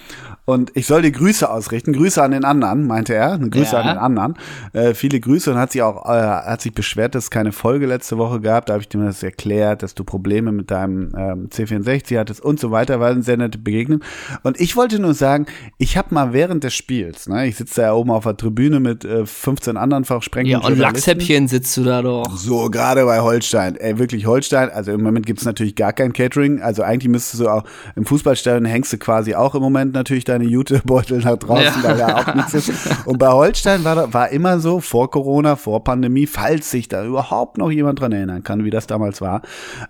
[0.46, 1.94] und ich soll dir Grüße ausrichten.
[1.94, 3.38] Grüße an den anderen, meinte er.
[3.38, 3.82] Grüße ja.
[3.82, 4.34] an den anderen.
[4.74, 7.86] Äh, viele Grüße und hat sich auch, äh, hat sich beschwert, dass es keine Folge
[7.86, 8.66] letzte Woche gab.
[8.66, 12.60] Da habe ich dir das erklärt, dass du Probleme mit deinem ähm, C64 hattest und
[12.60, 13.00] so weiter.
[13.00, 14.02] War eine sehr nette Begegnung.
[14.42, 15.46] Und ich wollte nur sagen,
[15.78, 19.06] ich habe mal während des Spiels, ne, ich sitze da oben auf der Tribüne mit
[19.06, 20.62] äh, 15 anderen Fachsprengern.
[20.62, 22.36] Ja, und Lachshäppchen sitzt du da doch.
[22.36, 23.76] So, gerade bei Holstein.
[23.76, 24.70] Ey, wirklich Holstein.
[24.72, 26.62] Also im Moment gibt es natürlich gar kein Catering.
[26.62, 27.64] Also eigentlich müsstest du auch
[27.96, 31.90] im Fußballstadion hängst du quasi auch im Moment natürlich deine Jutebeutel nach draußen, ja.
[31.90, 32.72] weil da auch nichts ist.
[33.06, 37.58] Und bei Holstein war, war immer so, vor Corona, vor Pandemie, falls sich da überhaupt
[37.58, 39.42] noch jemand dran erinnern kann, wie das damals war.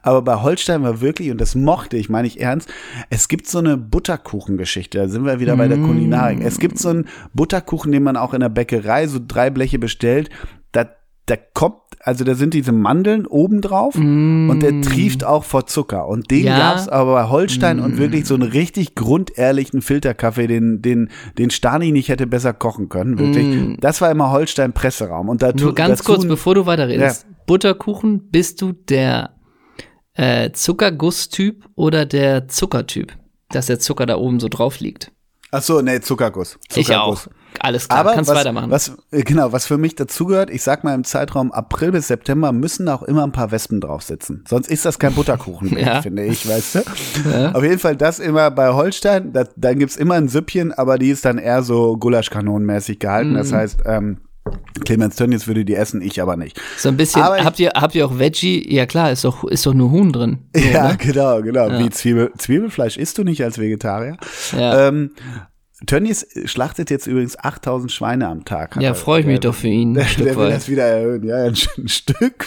[0.01, 2.69] Aber bei Holstein war wirklich, und das mochte ich, meine ich ernst,
[3.09, 5.87] es gibt so eine Butterkuchengeschichte, da sind wir wieder bei der mm.
[5.87, 6.39] Kulinarik.
[6.41, 10.29] Es gibt so einen Butterkuchen, den man auch in der Bäckerei so drei Bleche bestellt,
[10.71, 10.85] da,
[11.25, 14.49] da kommt also da sind diese Mandeln oben drauf mm.
[14.49, 16.07] und der trieft auch vor Zucker.
[16.07, 16.57] Und den ja.
[16.57, 17.83] gab's aber bei Holstein mm.
[17.83, 22.89] und wirklich so einen richtig grundehrlichen Filterkaffee, den, den, den Stani nicht hätte besser kochen
[22.89, 23.45] können, wirklich.
[23.45, 23.75] Mm.
[23.79, 25.29] Das war immer Holstein Presseraum.
[25.29, 27.25] Und da Nur ganz kurz, bevor du weiterredest.
[27.27, 27.35] Ja.
[27.45, 29.35] Butterkuchen, bist du der
[30.13, 33.13] äh, Zuckerguss-Typ oder der Zuckertyp?
[33.49, 35.11] Dass der Zucker da oben so drauf liegt.
[35.51, 36.57] Ach so, nee, Zuckerguss.
[36.69, 36.89] Zuckerguss.
[36.89, 37.27] Ich auch.
[37.59, 38.71] Alles klar, Aber kannst was, weitermachen.
[38.71, 42.53] Was, äh, genau, was für mich dazugehört, ich sag mal im Zeitraum April bis September
[42.53, 44.45] müssen auch immer ein paar Wespen drauf sitzen.
[44.47, 46.01] Sonst ist das kein Butterkuchen mehr, ja.
[46.01, 46.79] finde ich, weißt du?
[47.29, 47.51] Ja.
[47.51, 51.09] Auf jeden Fall das immer bei Holstein, das, dann gibt's immer ein Süppchen, aber die
[51.09, 53.33] ist dann eher so Gulaschkanonenmäßig gehalten.
[53.33, 53.35] Mm.
[53.35, 54.17] Das heißt, ähm,
[54.85, 56.59] Clemens Tönnies würde die essen, ich aber nicht.
[56.77, 58.73] So ein bisschen, aber habt ihr, habt ihr auch Veggie?
[58.73, 60.39] Ja klar, ist doch, ist doch nur Huhn drin.
[60.55, 60.97] So, ja, ne?
[60.97, 61.69] genau, genau.
[61.69, 61.79] Ja.
[61.79, 64.17] Wie Zwiebel, Zwiebelfleisch isst du nicht als Vegetarier.
[64.57, 64.87] Ja.
[64.87, 65.11] Ähm,
[65.85, 68.77] Tönnies schlachtet jetzt übrigens 8000 Schweine am Tag.
[68.79, 69.93] Ja, freue ich mich doch für ihn.
[70.01, 71.23] Der, der will das wieder erhöhen.
[71.23, 72.45] Ja, ein, ein Stück.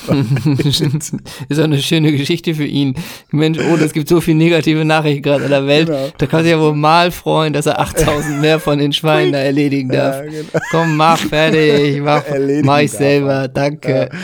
[1.49, 2.95] ist auch eine schöne Geschichte für ihn.
[3.31, 5.87] Mensch, oh, es gibt so viele negative Nachrichten gerade in der Welt.
[5.87, 6.09] Genau.
[6.17, 9.39] Da kann sich ja wohl mal freuen, dass er 8000 mehr von den Schweinen da
[9.41, 10.25] erledigen darf.
[10.25, 10.65] Ja, genau.
[10.71, 12.01] Komm, mach fertig.
[12.01, 12.23] Mach,
[12.63, 13.49] mach ich selber.
[13.49, 14.09] Danke.
[14.13, 14.19] Ja.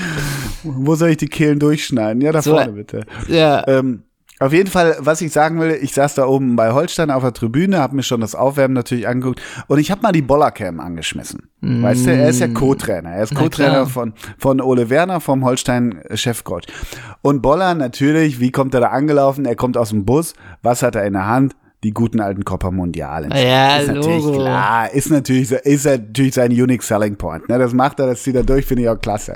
[0.62, 2.22] Wo soll ich die Kehlen durchschneiden?
[2.22, 3.04] Ja, da so, vorne bitte.
[3.28, 3.66] Ja.
[3.66, 4.04] Ähm,
[4.40, 7.34] auf jeden Fall, was ich sagen will, ich saß da oben bei Holstein auf der
[7.34, 11.50] Tribüne, habe mir schon das Aufwärmen natürlich angeguckt und ich habe mal die Bollercam angeschmissen.
[11.60, 11.82] Mm.
[11.82, 13.10] Weißt du, er ist ja Co-Trainer.
[13.10, 16.62] Er ist Co-Trainer von, von Ole Werner, vom Holstein-Chefcoach.
[17.20, 19.44] Und Boller natürlich, wie kommt er da angelaufen?
[19.44, 20.32] Er kommt aus dem Bus.
[20.62, 21.54] Was hat er in der Hand?
[21.82, 23.30] die guten alten Copper Mundial.
[23.32, 24.38] Ja, ist natürlich Logo.
[24.38, 27.48] klar, ist natürlich, ist natürlich sein unique selling point.
[27.48, 27.58] Ne?
[27.58, 29.32] Das macht er, das zieht er durch, finde ich auch klasse.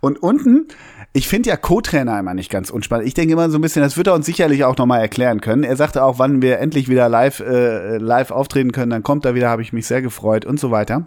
[0.00, 0.68] Und unten
[1.16, 3.06] ich finde ja Co-Trainer immer nicht ganz unspannend.
[3.06, 5.62] Ich denke immer so ein bisschen, das wird er uns sicherlich auch nochmal erklären können.
[5.62, 9.36] Er sagte auch, wann wir endlich wieder live, äh, live auftreten können, dann kommt er
[9.36, 11.06] wieder, habe ich mich sehr gefreut und so weiter.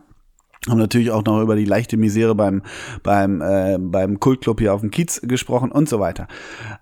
[0.70, 2.62] Haben natürlich auch noch über die leichte Misere beim,
[3.04, 6.28] beim, äh, beim Kultclub hier auf dem Kiez gesprochen und so weiter.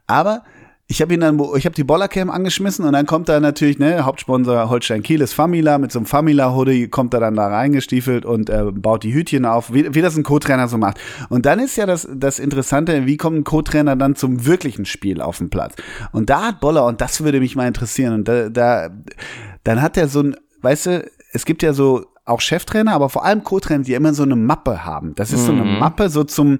[0.05, 0.43] Aber
[0.87, 4.05] ich habe ihn dann, ich habe die Bollercam angeschmissen und dann kommt da natürlich, ne,
[4.05, 8.51] Hauptsponsor Holstein Kiel ist Famila, mit so einem Famila-Hoodie kommt er dann da reingestiefelt und
[8.51, 10.99] äh, baut die Hütchen auf, wie, wie das ein Co-Trainer so macht.
[11.29, 15.21] Und dann ist ja das, das Interessante, wie kommt ein Co-Trainer dann zum wirklichen Spiel
[15.21, 15.73] auf den Platz?
[16.11, 18.89] Und da hat Boller, und das würde mich mal interessieren, und da, da
[19.63, 23.23] dann hat er so ein, weißt du, es gibt ja so auch Cheftrainer, aber vor
[23.25, 25.13] allem Co-Trainer, die immer so eine Mappe haben.
[25.15, 25.79] Das ist so eine mhm.
[25.79, 26.59] Mappe so zum,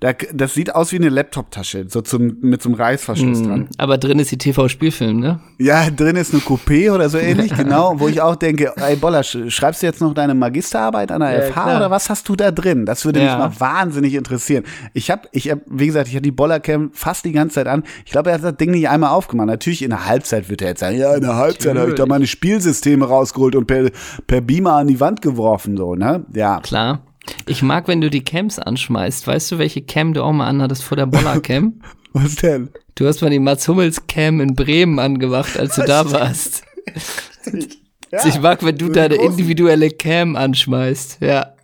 [0.00, 3.68] das sieht aus wie eine Laptop-Tasche, so zum, mit so einem Reißverschluss mm, dran.
[3.78, 5.40] Aber drin ist die TV-Spielfilm, ne?
[5.58, 9.22] Ja, drin ist eine Coupé oder so ähnlich, genau, wo ich auch denke, ey Boller,
[9.22, 11.76] schreibst du jetzt noch deine Magisterarbeit an der ja, FH klar.
[11.76, 12.86] oder was hast du da drin?
[12.86, 13.26] Das würde ja.
[13.26, 14.64] mich mal wahnsinnig interessieren.
[14.94, 17.84] Ich habe, ich hab, wie gesagt, ich hatte die Bollercam fast die ganze Zeit an.
[18.04, 19.46] Ich glaube, er hat das Ding nicht einmal aufgemacht.
[19.46, 22.06] Natürlich in der Halbzeit wird er jetzt sagen, ja, in der Halbzeit habe ich da
[22.06, 23.90] meine Spielsysteme rausgeholt und per,
[24.26, 26.24] per Beamer an die Wand geworfen, so, ne?
[26.34, 26.60] Ja.
[26.60, 27.02] Klar.
[27.46, 29.26] Ich mag, wenn du die Cams anschmeißt.
[29.26, 31.80] Weißt du, welche Cam du auch mal anhattest vor der Boller-Cam?
[32.12, 32.70] Was denn?
[32.94, 36.62] Du hast mal die Mats Hummels Cam in Bremen angemacht, als du da warst.
[38.12, 41.22] Ja, ich mag, wenn du deine individuelle Cam anschmeißt.
[41.22, 41.54] Ja.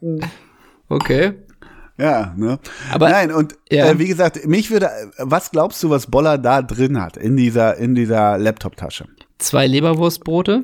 [0.88, 1.34] Okay.
[1.98, 2.58] Ja, ne?
[2.90, 3.90] Aber nein, und ja.
[3.90, 7.76] äh, wie gesagt, mich würde, was glaubst du, was Boller da drin hat in dieser
[7.76, 9.06] in dieser Laptop-Tasche?
[9.38, 10.62] Zwei Leberwurstbrote,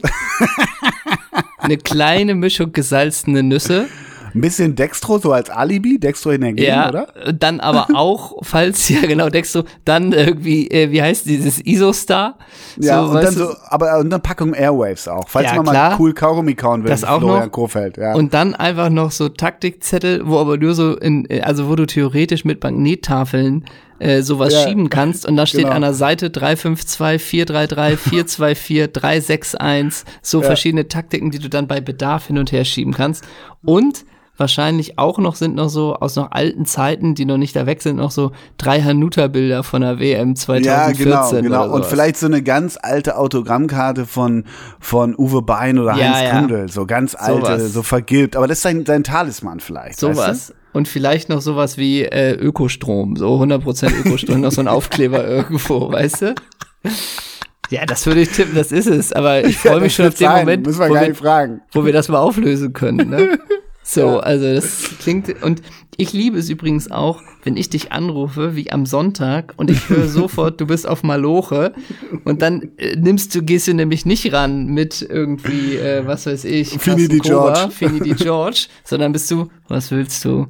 [1.58, 3.86] eine kleine Mischung gesalzene Nüsse,
[4.34, 7.08] ein bisschen Dextro, so als Alibi, Dextro Energie, ja, oder?
[7.32, 12.38] Dann aber auch, falls, ja genau, Dextro, dann irgendwie, äh, wie heißt dieses Isostar?
[12.78, 15.90] Ja, so, und dann so, aber und dann Packung Airwaves auch, falls ja, man klar,
[15.90, 17.52] mal cool Kaugummi kauen will, das auch Florian noch.
[17.52, 18.14] Kofeld, ja.
[18.14, 22.44] Und dann einfach noch so Taktikzettel, wo aber nur so in, also wo du theoretisch
[22.44, 23.64] mit Magnettafeln
[24.00, 24.66] äh, sowas ja.
[24.66, 25.72] schieben kannst und da steht genau.
[25.74, 30.46] an der Seite 352, 433, 424, 361, so ja.
[30.46, 33.24] verschiedene Taktiken, die du dann bei Bedarf hin und her schieben kannst.
[33.64, 34.04] Und
[34.36, 37.82] wahrscheinlich auch noch sind noch so aus noch alten Zeiten, die noch nicht da weg
[37.82, 40.64] sind, noch so drei Hanuta-Bilder von der WM 2014.
[40.64, 41.74] Ja, genau, genau.
[41.74, 44.44] Und vielleicht so eine ganz alte Autogrammkarte von,
[44.80, 46.38] von Uwe Bein oder ja, Heinz ja.
[46.38, 48.36] Kundel, so ganz alte, so, so vergilbt.
[48.36, 49.98] Aber das ist sein, sein Talisman vielleicht.
[49.98, 50.52] Sowas.
[50.72, 55.92] Und vielleicht noch sowas wie äh, Ökostrom, so 100% Ökostrom, noch so ein Aufkleber irgendwo,
[55.92, 56.34] weißt du?
[57.70, 59.12] Ja, das würde ich tippen, das ist es.
[59.12, 60.40] Aber ich freue mich ja, schon auf den sein.
[60.40, 63.08] Moment, wo, wir, wo wir das mal auflösen können.
[63.08, 63.38] Ne?
[63.86, 64.18] So, ja.
[64.20, 65.60] also das klingt und
[65.98, 70.08] ich liebe es übrigens auch, wenn ich dich anrufe, wie am Sonntag und ich höre
[70.08, 71.74] sofort, du bist auf Maloche
[72.24, 76.44] und dann äh, nimmst du, gehst du nämlich nicht ran mit irgendwie, äh, was weiß
[76.46, 80.46] ich, Fini die George, Fini die George, sondern bist du, was willst du?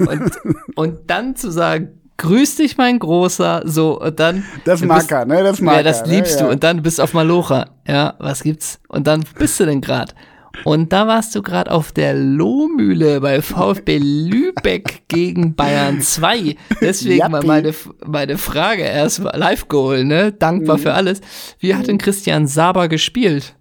[0.00, 0.32] Und,
[0.74, 4.44] und dann zu sagen, grüß dich, mein Großer, so, und dann.
[4.64, 5.78] Das mag er, ne, das mag er.
[5.78, 6.46] Ja, das liebst ne?
[6.46, 8.80] du, und dann bist du auf Malocha, ja, was gibt's?
[8.88, 10.14] Und dann bist du denn grad?
[10.62, 16.56] Und da warst du gerade auf der Lohmühle bei VfB Lübeck gegen Bayern 2.
[16.80, 17.74] Deswegen mal meine,
[18.06, 20.32] meine Frage erstmal Live-Goal, ne?
[20.32, 20.82] Dankbar mhm.
[20.82, 21.20] für alles.
[21.58, 23.56] Wie hat denn Christian Saber gespielt?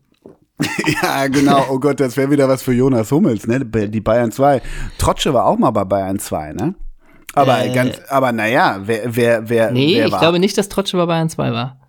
[1.01, 1.65] ja, genau.
[1.69, 3.65] Oh Gott, das wäre wieder was für Jonas Hummels, ne?
[3.65, 4.61] Die Bayern 2.
[4.97, 6.75] Trotsche war auch mal bei Bayern 2, ne?
[7.33, 10.97] Aber äh, ganz, aber naja, wer, wer, wer, nee, wer ich glaube nicht, dass Trotsche
[10.97, 11.79] bei Bayern 2 war.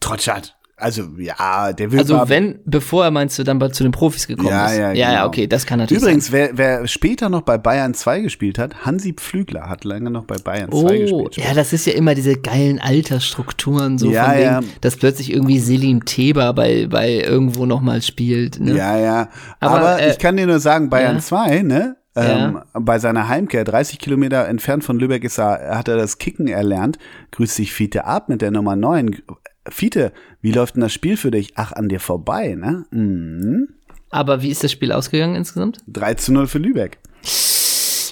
[0.00, 2.00] Trotsche hat also ja, der will.
[2.00, 4.76] Also wenn, bevor er meinst du dann bei, zu den Profis gekommen ja, ist.
[4.76, 5.12] Ja, ja, genau.
[5.12, 6.50] ja, okay, das kann natürlich Übrigens, sein.
[6.56, 10.36] wer, wer später noch bei Bayern 2 gespielt hat, Hansi Pflügler hat lange noch bei
[10.36, 11.36] Bayern 2 oh, gespielt.
[11.36, 14.60] Ja, das ist ja immer diese geilen Altersstrukturen, so ja, von ja.
[14.60, 18.58] Ding, dass plötzlich irgendwie Selim Teber bei, bei irgendwo nochmal spielt.
[18.58, 18.76] Ne?
[18.76, 19.28] Ja, ja.
[19.60, 21.22] Aber, Aber äh, ich kann dir nur sagen, Bayern ja.
[21.22, 21.96] 2, ne?
[22.16, 22.80] Ähm, ja.
[22.80, 26.98] Bei seiner Heimkehr, 30 Kilometer entfernt von Lübeck, ist er, hat er das Kicken erlernt.
[27.32, 29.22] Grüß dich Fiete ab mit der Nummer 9.
[29.68, 31.52] Fiete, wie läuft denn das Spiel für dich?
[31.56, 32.84] Ach, an dir vorbei, ne?
[32.90, 33.68] Mhm.
[34.10, 35.78] Aber wie ist das Spiel ausgegangen insgesamt?
[35.88, 36.98] 3 zu 0 für Lübeck.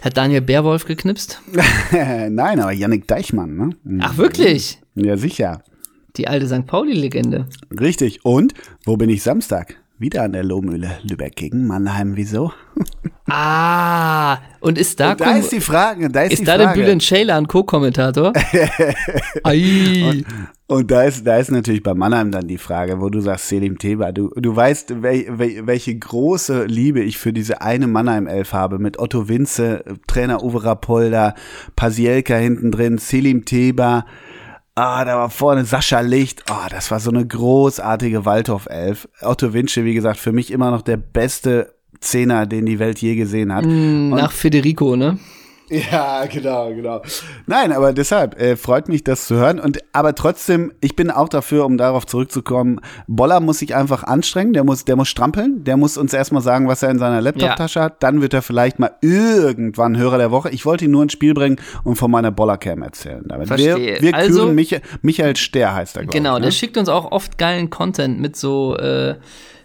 [0.03, 1.41] Hat Daniel Bärwolf geknipst?
[1.93, 3.71] Nein, aber Yannick Deichmann, ne?
[3.85, 4.01] Mhm.
[4.03, 4.81] Ach, wirklich?
[4.95, 5.63] Ja, sicher.
[6.17, 6.67] Die alte St.
[6.67, 7.47] Pauli-Legende.
[7.79, 8.25] Richtig.
[8.25, 9.77] Und wo bin ich Samstag?
[10.03, 12.17] Wieder an der Lohmühle Lübeck gegen Mannheim.
[12.17, 12.53] Wieso?
[13.31, 15.13] ah, und ist da.
[15.13, 16.11] Und da ist die Frage.
[16.11, 16.67] Da ist, ist die da Frage.
[16.67, 18.33] der Bülent Ceylan Co-Kommentator?
[19.45, 20.25] und,
[20.67, 23.79] und da ist, da ist natürlich bei Mannheim dann die Frage, wo du sagst, Selim
[23.79, 28.81] Teba, du, du weißt, wel, wel, welche große Liebe ich für diese eine Mannheim-Elf habe,
[28.81, 31.37] mit Otto Winze, Trainer Uwe Rapolda,
[31.77, 34.05] Pasielka hinten drin, Selim Teba,
[34.75, 36.45] Ah, da war vorne Sascha Licht.
[36.51, 39.07] Ah, das war so eine großartige Waldhof-Elf.
[39.21, 43.15] Otto Winche, wie gesagt, für mich immer noch der beste Zehner, den die Welt je
[43.15, 43.67] gesehen hat.
[43.67, 45.19] Mm, nach Federico, ne?
[45.73, 47.03] Ja, genau, genau.
[47.47, 49.59] Nein, aber deshalb äh, freut mich, das zu hören.
[49.59, 52.81] Und aber trotzdem, ich bin auch dafür, um darauf zurückzukommen.
[53.07, 54.53] Boller muss sich einfach anstrengen.
[54.53, 55.65] Der muss, der muss strampeln.
[55.65, 57.85] Der muss uns erstmal sagen, was er in seiner Laptop-Tasche ja.
[57.87, 58.03] hat.
[58.03, 60.51] Dann wird er vielleicht mal irgendwann Hörer der Woche.
[60.51, 63.25] Ich wollte ihn nur ins Spiel bringen und von meiner Bollercam erzählen.
[63.27, 63.77] Damit Verstehe.
[63.77, 66.05] Wir, wir also, küren Michael, Michael Ster heißt er.
[66.07, 66.47] Genau, ich, ne?
[66.47, 69.15] der schickt uns auch oft geilen Content mit so äh,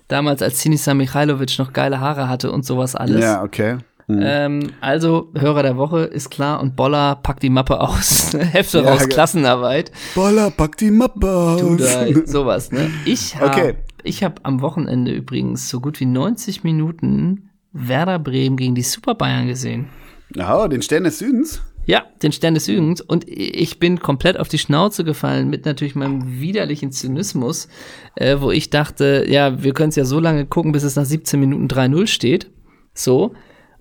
[0.07, 3.21] damals, als Sinisa Michailovic noch geile Haare hatte und sowas alles.
[3.23, 3.77] Ja, okay.
[4.07, 4.19] Mhm.
[4.23, 8.33] Ähm, also, Hörer der Woche ist klar und Boller packt die Mappe aus.
[8.39, 9.91] Hefte Ja, raus, Klassenarbeit.
[10.15, 11.59] Boller, pack die Mappe aus.
[11.59, 11.77] Du
[12.25, 12.89] sowas, ne?
[13.05, 13.73] Ich habe Okay.
[14.03, 19.13] ich hab am Wochenende übrigens so gut wie 90 Minuten Werder Bremen gegen die Super
[19.13, 19.89] Bayern gesehen.
[20.33, 21.61] Ja, den Stern des Südens.
[21.85, 23.01] Ja, den Stern des Südens.
[23.01, 27.67] Und ich bin komplett auf die Schnauze gefallen mit natürlich meinem widerlichen Zynismus,
[28.15, 31.05] äh, wo ich dachte, ja, wir können es ja so lange gucken, bis es nach
[31.05, 32.49] 17 Minuten 3-0 steht.
[32.93, 33.33] So.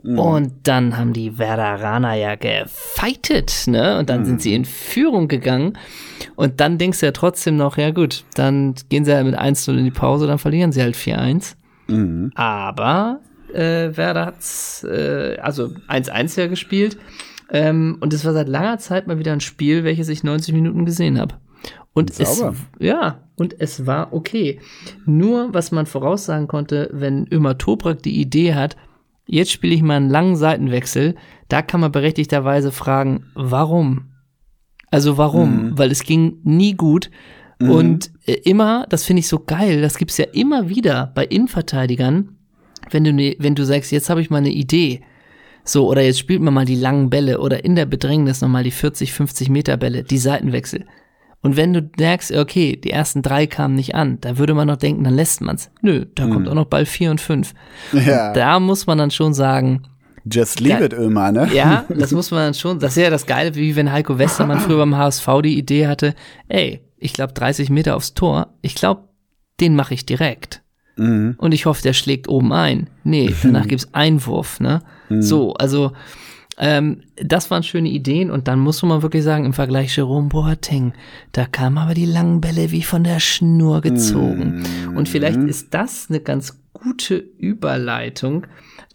[0.07, 3.99] Und dann haben die Werderaner ja gefightet, ne?
[3.99, 5.77] Und dann sind sie in Führung gegangen.
[6.37, 9.77] Und dann denkst du ja trotzdem noch, ja gut, dann gehen sie ja mit 1-0
[9.77, 11.57] in die Pause, dann verlieren sie halt 4-1.
[12.35, 13.21] Aber
[13.53, 16.99] äh, Werder hat's, äh, also 1-1 ja gespielt.
[17.51, 20.85] Ähm, und es war seit langer Zeit mal wieder ein Spiel, welches ich 90 Minuten
[20.85, 21.35] gesehen habe.
[21.95, 22.55] Und es, Sauber.
[22.79, 24.61] ja, und es war okay.
[25.07, 28.77] Nur, was man voraussagen konnte, wenn Ömer Toprak die Idee hat,
[29.27, 31.15] jetzt spiele ich mal einen langen Seitenwechsel,
[31.49, 34.13] da kann man berechtigterweise fragen, warum?
[34.91, 35.77] Also warum?
[35.79, 37.11] Weil es ging nie gut.
[37.59, 42.37] Und äh, immer, das finde ich so geil, das gibt's ja immer wieder bei Innenverteidigern,
[42.91, 45.01] wenn du, ne, wenn du sagst, jetzt habe ich mal eine Idee.
[45.65, 48.71] So, oder jetzt spielt man mal die langen Bälle oder in der Bedrängnis nochmal die
[48.71, 50.85] 40, 50 Meter Bälle, die Seitenwechsel.
[51.47, 54.77] Und wenn du merkst, okay, die ersten drei kamen nicht an, da würde man noch
[54.77, 55.71] denken, dann lässt man's.
[55.81, 57.55] Nö, da kommt auch noch Ball vier und fünf.
[57.93, 58.33] Ja.
[58.33, 59.83] Da muss man dann schon sagen,
[60.29, 60.85] Just leave Ja.
[60.87, 61.49] it, Ömer, ne?
[61.55, 64.59] ja, das muss man dann schon, das ist ja das Geile, wie wenn Heiko Westermann
[64.59, 66.15] früher beim HSV die Idee hatte,
[66.49, 69.05] ey, ich glaube 30 Meter aufs Tor, ich glaube,
[69.61, 70.63] den mache ich direkt.
[70.99, 72.89] Und ich hoffe, der schlägt oben ein.
[73.05, 74.81] Nee, danach gibt's Einwurf, ne?
[75.11, 75.93] So, also
[76.59, 80.95] ähm, das waren schöne Ideen und dann muss man wirklich sagen, im Vergleich Jerome Boateng,
[81.33, 84.65] da kamen aber die langen Bälle wie von der Schnur gezogen.
[84.95, 88.47] Und vielleicht ist das eine ganz gute Überleitung,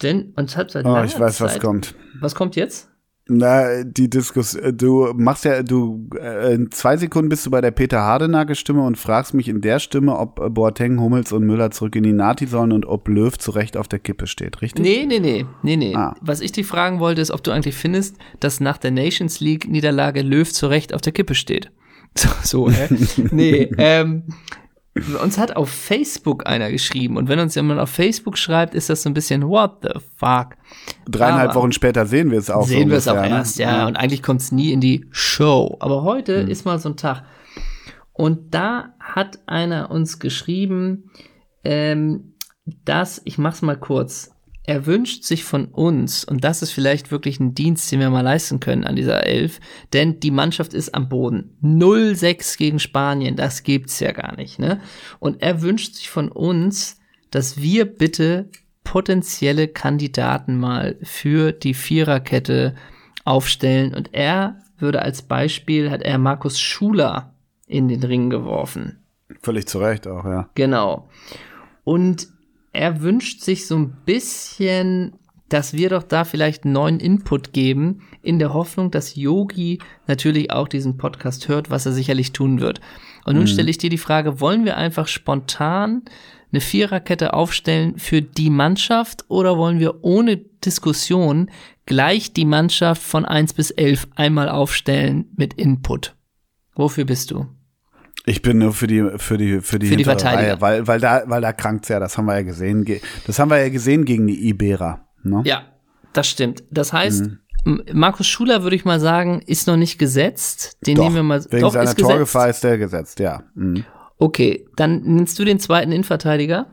[0.02, 1.96] denn uns hat seit Oh, ich weiß, was Zeit, kommt.
[2.20, 2.91] Was kommt jetzt?
[3.34, 7.72] Na, die Diskussion, du machst ja, du, äh, in zwei Sekunden bist du bei der
[7.72, 11.72] Peter Hardenagel Stimme und fragst mich in der Stimme, ob äh, Boateng, Hummels und Müller
[11.72, 14.84] zurück in die Nati sollen und ob Löw zu Recht auf der Kippe steht, richtig?
[14.84, 15.96] Nee, nee, nee, nee, nee.
[15.96, 16.14] Ah.
[16.20, 19.66] Was ich dich fragen wollte, ist, ob du eigentlich findest, dass nach der Nations League
[19.70, 21.72] Niederlage Löw zu Recht auf der Kippe steht.
[22.14, 22.90] So, so hä?
[23.32, 24.24] nee, ähm,
[25.22, 29.04] uns hat auf Facebook einer geschrieben und wenn uns jemand auf Facebook schreibt, ist das
[29.04, 30.58] so ein bisschen what the fuck.
[31.10, 32.68] Dreieinhalb Aber- Wochen später sehen wir es auch.
[32.68, 33.30] Sehen so wir es auch ne?
[33.30, 33.88] erst, ja.
[33.88, 35.78] Und eigentlich kommt es nie in die Show.
[35.80, 37.24] Aber heute ist mal so ein Tag.
[38.14, 41.10] Und da hat einer uns geschrieben,
[41.64, 42.34] ähm,
[42.86, 44.32] dass, ich mach's mal kurz,
[44.72, 48.22] er wünscht sich von uns, und das ist vielleicht wirklich ein Dienst, den wir mal
[48.22, 49.60] leisten können an dieser Elf,
[49.92, 51.58] denn die Mannschaft ist am Boden.
[51.62, 54.80] 0-6 gegen Spanien, das gibt's ja gar nicht, ne?
[55.20, 57.00] Und er wünscht sich von uns,
[57.32, 58.50] dass wir bitte
[58.84, 62.76] potenzielle Kandidaten mal für die Viererkette
[63.26, 63.94] aufstellen.
[63.94, 67.36] Und er würde als Beispiel, hat er Markus Schuler
[67.68, 69.00] in den Ring geworfen.
[69.42, 70.50] Völlig zu Recht auch, ja.
[70.56, 71.10] Genau.
[71.84, 72.28] Und
[72.74, 75.14] er wünscht sich so ein bisschen,
[75.50, 80.52] dass wir doch da vielleicht einen neuen Input geben, in der Hoffnung, dass Yogi natürlich
[80.52, 82.80] auch diesen Podcast hört, was er sicherlich tun wird.
[83.26, 86.04] Und nun stelle ich dir die Frage, wollen wir einfach spontan
[86.52, 91.50] eine Viererkette aufstellen für die Mannschaft oder wollen wir ohne Diskussion
[91.86, 96.16] gleich die Mannschaft von 1 bis 11 einmal aufstellen mit Input?
[96.76, 97.48] Wofür bist du?
[98.26, 100.54] Ich bin nur für die für die für die, Für die Verteidiger.
[100.54, 102.86] Reihe, weil weil da weil da krankt's ja, das haben wir ja gesehen.
[102.86, 105.42] Ge- Das haben wir ja gesehen gegen die Iberer, ne?
[105.46, 105.64] Ja,
[106.14, 106.64] das stimmt.
[106.70, 107.22] Das heißt,
[107.66, 110.78] M- Markus Schuler, würde ich mal sagen, ist noch nicht gesetzt.
[110.86, 111.46] Den Doch, nehmen wir mal.
[111.50, 112.12] wegen doch, seiner ist gesetzt.
[112.12, 113.44] Torgefahr ist der gesetzt, ja.
[113.56, 113.86] Mhm.
[114.18, 116.68] Okay, dann nimmst du den zweiten Innenverteidiger.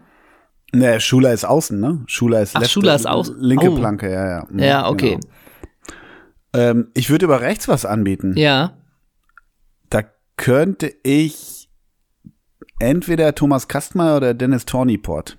[0.74, 2.02] Ne, Schuler ist außen, ne?
[2.06, 3.36] Schuler ist Ach, letzte- Schuler ist außen.
[3.40, 3.74] Linke Oh.
[3.74, 4.46] Planke, ja, ja.
[4.50, 5.18] Mhm, Ja, okay.
[6.52, 6.70] Genau.
[6.70, 8.34] Ähm, ich würde über rechts was anbieten.
[8.36, 8.72] Ja.
[10.38, 11.68] Könnte ich
[12.78, 15.36] entweder Thomas Kastmeier oder Dennis Torniport.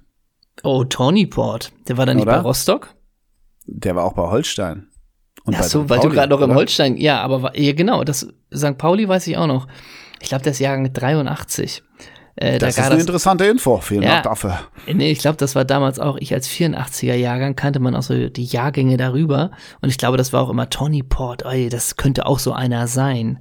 [0.61, 1.71] Oh, Tony Port.
[1.87, 2.93] Der war da nicht bei Rostock?
[3.65, 4.89] Der war auch bei Holstein.
[5.45, 6.53] Und Ach so, weil du Pauli, gerade noch im?
[6.53, 6.97] Holstein.
[6.97, 8.03] Ja, aber ja, genau.
[8.03, 8.77] Das St.
[8.77, 9.67] Pauli weiß ich auch noch.
[10.21, 11.81] Ich glaube, der ist Jahrgang 83.
[12.35, 13.77] Äh, das da ist eine das, interessante Info.
[13.77, 14.59] Vielen ja, Dank dafür.
[14.85, 18.43] Nee, ich glaube, das war damals auch, ich als 84er-Jahrgang kannte man auch so die
[18.43, 19.51] Jahrgänge darüber.
[19.81, 21.43] Und ich glaube, das war auch immer Tony Port.
[21.45, 23.39] Ey, das könnte auch so einer sein.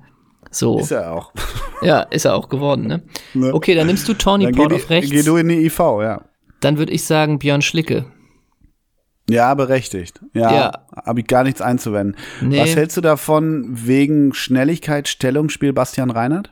[0.50, 0.78] So.
[0.78, 1.32] Ist er auch.
[1.80, 3.02] Ja, ist er auch geworden, ne?
[3.34, 3.54] ne?
[3.54, 5.12] Okay, dann nimmst du Tony dann Port auf rechts.
[5.12, 6.22] Geh du in die IV, ja.
[6.58, 8.06] Dann würde ich sagen Björn Schlicke.
[9.30, 10.20] Ja, berechtigt.
[10.32, 10.72] Ja, ja.
[11.06, 12.16] habe ich gar nichts einzuwenden.
[12.40, 12.60] Nee.
[12.60, 16.50] Was hältst du davon wegen Schnelligkeit, Stellungsspiel Bastian Reinhardt?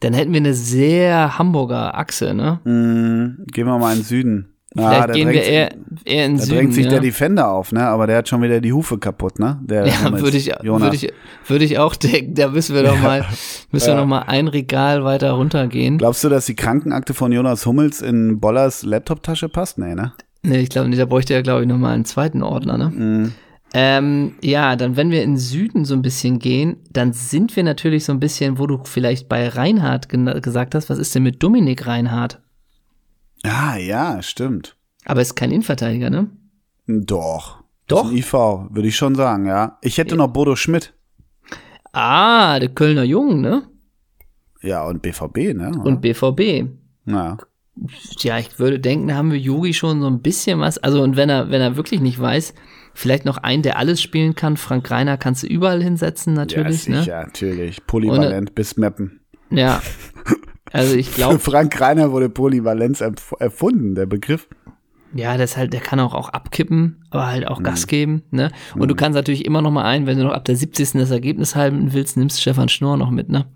[0.00, 2.60] Dann hätten wir eine sehr Hamburger Achse, ne?
[2.64, 4.57] Mm, gehen wir mal in den Süden.
[4.74, 5.70] Vielleicht ah, gehen wir eher,
[6.04, 6.50] eher in den Süden.
[6.50, 6.90] Da drängt sich ja.
[6.90, 7.86] der Defender auf, ne?
[7.86, 9.58] Aber der hat schon wieder die Hufe kaputt, ne?
[9.62, 11.10] Der ja, würde ich, würde ich,
[11.46, 12.34] würde ich auch denken.
[12.34, 13.24] Da müssen wir doch mal,
[13.72, 13.94] müssen ja.
[13.94, 15.96] wir noch mal ein Regal weiter runtergehen.
[15.96, 19.78] Glaubst du, dass die Krankenakte von Jonas Hummels in Bollers Laptoptasche passt?
[19.78, 20.12] Nee, ne?
[20.42, 21.00] Nee, ich glaube nicht.
[21.00, 22.90] Da bräuchte er, glaube ich, noch mal einen zweiten Ordner, ne?
[22.90, 23.32] Mm.
[23.74, 28.04] Ähm, ja, dann, wenn wir in Süden so ein bisschen gehen, dann sind wir natürlich
[28.04, 31.86] so ein bisschen, wo du vielleicht bei Reinhardt gesagt hast, was ist denn mit Dominik
[31.86, 32.40] Reinhardt?
[33.48, 34.76] Ah, ja, stimmt.
[35.04, 36.28] Aber ist kein Innenverteidiger, ne?
[36.86, 37.62] Doch.
[37.86, 38.12] Doch.
[38.12, 39.78] IV, würde ich schon sagen, ja.
[39.82, 40.16] Ich hätte ja.
[40.16, 40.92] noch Bodo Schmidt.
[41.92, 43.62] Ah, der Kölner Jungen, ne?
[44.60, 45.70] Ja, und BVB, ne?
[45.70, 45.86] Oder?
[45.86, 46.68] Und BVB.
[47.06, 47.38] Ja.
[48.18, 50.78] Ja, ich würde denken, da haben wir Yogi schon so ein bisschen was.
[50.78, 52.52] Also, und wenn er, wenn er wirklich nicht weiß,
[52.98, 54.56] Vielleicht noch einen, der alles spielen kann.
[54.56, 56.86] Frank Reiner kannst du überall hinsetzen, natürlich.
[56.86, 56.98] Ja, ne?
[56.98, 57.26] sicher, ne?
[57.26, 57.86] natürlich.
[57.86, 59.20] Polyvalent Und, bis Mappen.
[59.50, 59.80] Ja.
[60.72, 61.38] Also ich glaube.
[61.38, 63.02] Frank Reiner wurde Polyvalenz
[63.38, 64.48] erfunden, der Begriff.
[65.14, 67.64] Ja, das halt, der kann auch, auch abkippen, aber halt auch mhm.
[67.64, 68.50] Gas geben, ne?
[68.74, 68.88] Und mhm.
[68.88, 70.92] du kannst natürlich immer noch mal ein, wenn du noch ab der 70.
[70.92, 73.46] das Ergebnis halten willst, nimmst Stefan Schnorr noch mit, ne?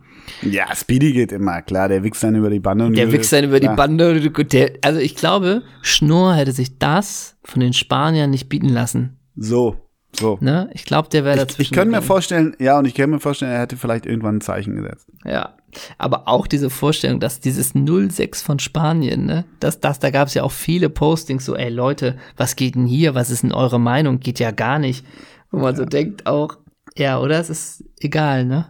[0.42, 2.86] Ja, Speedy geht immer, klar, der wichst dann über die Bande.
[2.86, 3.72] Und der wichst dann über klar.
[3.72, 4.30] die Bande.
[4.30, 9.18] Der, also ich glaube, Schnorr hätte sich das von den Spaniern nicht bieten lassen.
[9.36, 9.76] So,
[10.14, 10.38] so.
[10.40, 10.70] Ne?
[10.74, 11.62] Ich glaube, der wäre dazwischen.
[11.62, 14.36] Ich, ich könnte mir vorstellen, ja, und ich kann mir vorstellen, er hätte vielleicht irgendwann
[14.36, 15.08] ein Zeichen gesetzt.
[15.24, 15.54] Ja.
[15.96, 20.34] Aber auch diese Vorstellung, dass dieses 06 von Spanien, ne, das, das, da gab es
[20.34, 23.14] ja auch viele Postings, so, ey Leute, was geht denn hier?
[23.14, 24.20] Was ist denn eure Meinung?
[24.20, 25.06] Geht ja gar nicht.
[25.50, 25.76] Wo man ja.
[25.76, 26.58] so denkt auch,
[26.96, 27.40] ja, oder?
[27.40, 28.66] Es ist egal, ne?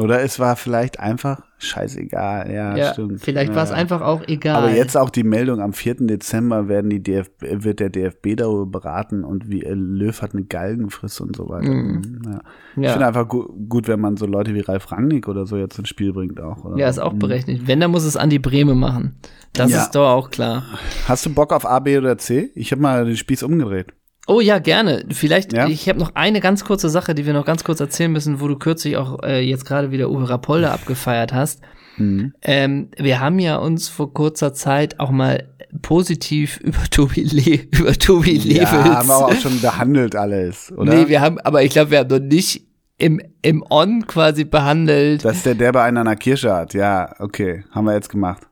[0.00, 2.52] Oder es war vielleicht einfach scheißegal.
[2.52, 3.20] Ja, ja stimmt.
[3.20, 3.56] Vielleicht ja.
[3.56, 4.56] war es einfach auch egal.
[4.56, 6.06] Aber jetzt auch die Meldung, am 4.
[6.06, 10.44] Dezember werden die DFB, wird der DFB darüber beraten und wie äh, Löw hat eine
[10.44, 11.70] Galgenfrist und so weiter.
[11.70, 12.22] Mhm.
[12.24, 12.40] Ja.
[12.76, 15.78] Ich finde einfach gu gut, wenn man so Leute wie Ralf Rangnick oder so jetzt
[15.78, 16.64] ins Spiel bringt auch.
[16.64, 16.78] Oder?
[16.78, 17.18] Ja, ist auch mhm.
[17.18, 17.62] berechtigt.
[17.66, 19.16] Wenn, dann muss es Andi Breme machen.
[19.52, 20.64] Das ist doch auch klar.
[21.06, 22.50] Hast du Bock auf A, B oder C?
[22.54, 23.92] Ich habe mal den Spieß umgedreht.
[24.28, 25.06] Oh ja, gerne.
[25.10, 25.66] Vielleicht, ja?
[25.68, 28.46] ich habe noch eine ganz kurze Sache, die wir noch ganz kurz erzählen müssen, wo
[28.46, 31.62] du kürzlich auch äh, jetzt gerade wieder Uwe Rapolda abgefeiert hast.
[31.96, 32.34] Mhm.
[32.42, 35.48] Ähm, wir haben ja uns vor kurzer Zeit auch mal
[35.80, 38.70] positiv über Tobi, Le über Tobi Levels.
[38.70, 40.94] Ja, haben wir auch schon behandelt alles, oder?
[40.94, 42.66] Nee, wir haben, aber ich glaube, wir haben noch nicht
[42.98, 45.24] im, im On quasi behandelt.
[45.24, 46.74] Dass der der bei einer an der Kirsche hat.
[46.74, 47.64] Ja, okay.
[47.70, 48.47] Haben wir jetzt gemacht.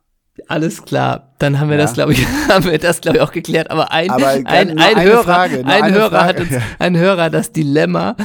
[0.48, 1.82] Alles klar, dann haben wir ja.
[1.82, 3.70] das, glaube ich, haben wir das, glaube ich, auch geklärt.
[3.70, 6.24] Aber ein, Aber ein, ein, ein Hörer, Frage, ein Hörer Frage.
[6.24, 8.16] hat uns, ein Hörer das Dilemma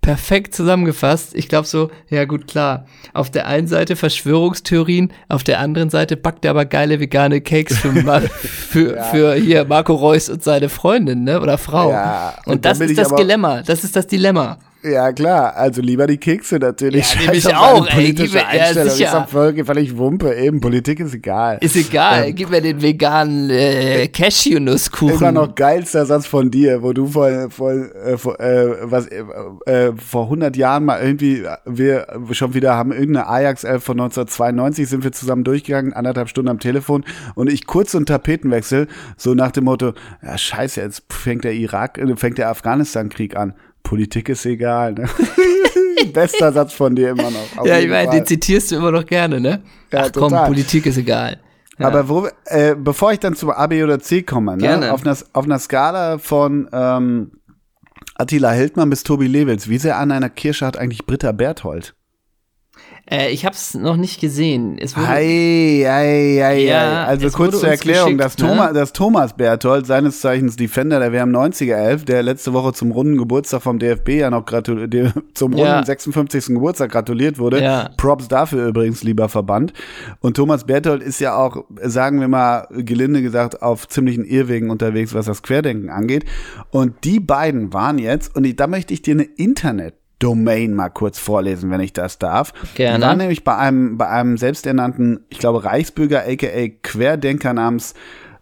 [0.00, 1.34] perfekt zusammengefasst.
[1.34, 2.86] Ich glaube so, ja gut, klar.
[3.12, 7.78] Auf der einen Seite Verschwörungstheorien, auf der anderen Seite backt er aber geile vegane Cakes
[7.78, 7.92] für,
[8.30, 9.02] für, ja.
[9.04, 11.90] für hier Marco Reus und seine Freundin, ne, oder Frau.
[11.90, 13.62] Ja, und, und das ist das Dilemma.
[13.62, 14.58] Das ist das Dilemma.
[14.82, 15.56] Ja, klar.
[15.56, 17.14] Also lieber die Kekse natürlich.
[17.14, 17.94] Ja, ich auch, ey.
[17.94, 20.34] Politische mir, Einstellung ja, ist am völlig Wumpe.
[20.34, 21.58] Eben, Politik ist egal.
[21.60, 22.28] Ist egal.
[22.28, 25.16] Ähm, Gib mir den veganen äh, Cashew-Nusskuchen.
[25.16, 29.22] Immer noch geilster Satz von dir, wo du vor, vor, äh, vor, äh, was, äh,
[29.66, 35.04] äh vor 100 Jahren mal irgendwie, wir schon wieder haben irgendeine Ajax-Elf von 1992 sind
[35.04, 37.04] wir zusammen durchgegangen, anderthalb Stunden am Telefon
[37.34, 41.52] und ich kurz so einen Tapetenwechsel, so nach dem Motto, ja scheiße, jetzt fängt der
[41.52, 45.08] Irak, äh, fängt der Afghanistan-Krieg an Politik ist egal, ne?
[46.12, 47.64] Bester Satz von dir immer noch.
[47.64, 49.62] Ja, ich meine, den zitierst du immer noch gerne, ne?
[49.92, 51.38] Ja, Ach komm, Politik ist egal.
[51.78, 51.86] Ja.
[51.86, 54.92] Aber wo, äh, bevor ich dann zu A, B oder C komme, ne?
[54.92, 57.32] Auf, einer, auf einer Skala von ähm,
[58.16, 61.94] Attila Hildmann bis Tobi Lewitz, wie sehr an einer Kirsche hat eigentlich Britta Berthold?
[63.10, 64.78] Äh, ich habe es noch nicht gesehen.
[64.78, 68.46] Es wurde, ei, ei, ei, ja, Also kurz zur Erklärung, dass, ne?
[68.46, 72.92] Thomas, dass Thomas Berthold, seines Zeichens Defender der WM 90er 11, der letzte Woche zum
[72.92, 75.84] runden Geburtstag vom DFB ja noch gratuliert, zum runden ja.
[75.84, 76.46] 56.
[76.46, 77.62] Geburtstag gratuliert wurde.
[77.62, 77.90] Ja.
[77.96, 79.72] Props dafür übrigens, lieber Verband.
[80.20, 85.14] Und Thomas Berthold ist ja auch, sagen wir mal, gelinde gesagt, auf ziemlichen Irrwegen unterwegs,
[85.14, 86.26] was das Querdenken angeht.
[86.70, 91.18] Und die beiden waren jetzt, und da möchte ich dir eine Internet Domain mal kurz
[91.18, 92.52] vorlesen, wenn ich das darf.
[92.74, 92.98] Gerne.
[92.98, 97.94] Die war nämlich bei einem, bei einem selbsternannten, ich glaube, Reichsbürger, aka Querdenker namens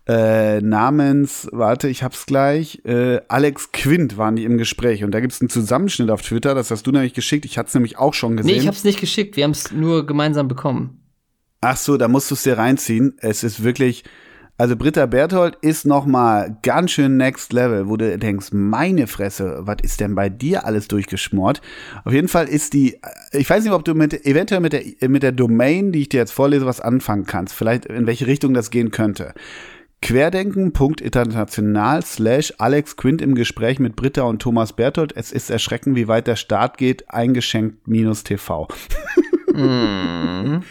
[0.07, 5.21] äh, namens, warte, ich hab's gleich, äh, Alex Quint waren die im Gespräch und da
[5.21, 8.15] gibt's einen Zusammenschnitt auf Twitter, das hast du nämlich geschickt, ich hatte es nämlich auch
[8.15, 8.55] schon gesehen.
[8.55, 11.03] Nee, ich hab's nicht geschickt, wir haben es nur gemeinsam bekommen.
[11.61, 13.17] Ach so, da musst du es dir reinziehen.
[13.21, 14.05] Es ist wirklich,
[14.59, 19.59] also Britta Berthold ist noch mal ganz schön next level, wo du denkst, meine Fresse,
[19.61, 21.63] was ist denn bei dir alles durchgeschmort?
[22.05, 22.99] Auf jeden Fall ist die,
[23.31, 26.19] ich weiß nicht, ob du mit, eventuell mit der, mit der Domain, die ich dir
[26.19, 27.55] jetzt vorlese, was anfangen kannst.
[27.55, 29.33] Vielleicht in welche Richtung das gehen könnte.
[30.03, 35.13] Querdenken.international slash Alex Quint im Gespräch mit Britta und Thomas Berthold.
[35.15, 37.09] Es ist erschreckend, wie weit der Start geht.
[37.11, 38.67] Eingeschenkt minus TV.
[39.55, 40.63] mm.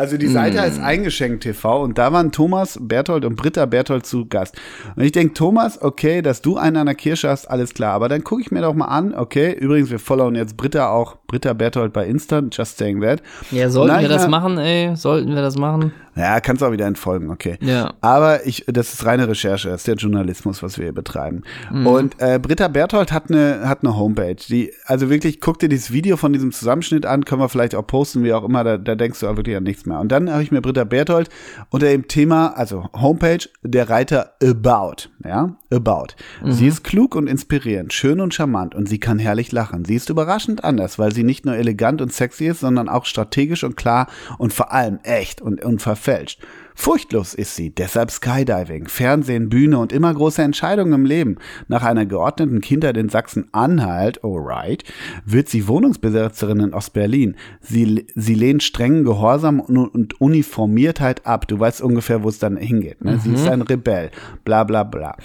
[0.00, 0.60] Also die Seite mm.
[0.60, 4.56] heißt Eingeschenkt TV und da waren Thomas Berthold und Britta Berthold zu Gast.
[4.96, 7.92] Und ich denke, Thomas, okay, dass du einen an der Kirsche hast, alles klar.
[7.92, 11.16] Aber dann gucke ich mir doch mal an, okay, übrigens, wir followen jetzt Britta auch,
[11.26, 13.20] Britta Berthold bei Insta, just saying that.
[13.50, 14.96] Ja, sollten wir das machen, ey?
[14.96, 15.92] Sollten wir das machen?
[16.20, 17.56] Ja, kannst auch wieder entfolgen, okay.
[17.62, 17.94] Ja.
[18.02, 21.42] Aber ich, das ist reine Recherche, das ist der Journalismus, was wir hier betreiben.
[21.72, 21.86] Mhm.
[21.86, 25.92] Und äh, Britta Berthold hat eine hat eine Homepage, die also wirklich guck dir dieses
[25.92, 28.96] Video von diesem Zusammenschnitt an, können wir vielleicht auch posten, wie auch immer, da, da
[28.96, 29.98] denkst du auch wirklich an nichts mehr.
[29.98, 31.30] Und dann habe ich mir Britta Berthold
[31.70, 36.08] unter dem Thema, also Homepage, der Reiter About, ja, About.
[36.44, 36.52] Mhm.
[36.52, 39.86] Sie ist klug und inspirierend, schön und charmant und sie kann herrlich lachen.
[39.86, 43.64] Sie ist überraschend anders, weil sie nicht nur elegant und sexy ist, sondern auch strategisch
[43.64, 44.06] und klar
[44.36, 46.40] und vor allem echt und unverfälscht verfälscht.
[46.74, 51.36] Furchtlos ist sie, deshalb Skydiving, Fernsehen, Bühne und immer große Entscheidungen im Leben.
[51.68, 54.84] Nach einer geordneten Kindheit in Sachsen-Anhalt, alright,
[55.24, 57.36] wird sie Wohnungsbesitzerin in Ostberlin.
[57.60, 61.48] Sie, sie lehnt strengen Gehorsam und Uniformiertheit ab.
[61.48, 63.04] Du weißt ungefähr, wo es dann hingeht.
[63.04, 63.12] Ne?
[63.12, 63.20] Mhm.
[63.20, 64.10] Sie ist ein Rebell,
[64.44, 65.16] bla bla bla.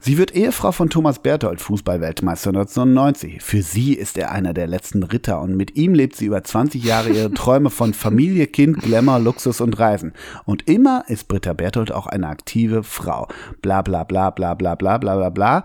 [0.00, 3.42] Sie wird Ehefrau von Thomas Berthold, Fußballweltmeister 1999.
[3.42, 6.82] Für sie ist er einer der letzten Ritter und mit ihm lebt sie über 20
[6.82, 10.12] Jahre ihre Träume von Familie, Kind, Glamour, Luxus und Reisen.
[10.44, 13.28] Und immer ist Britta Berthold auch eine aktive Frau.
[13.60, 15.64] Bla bla bla bla bla bla bla bla bla.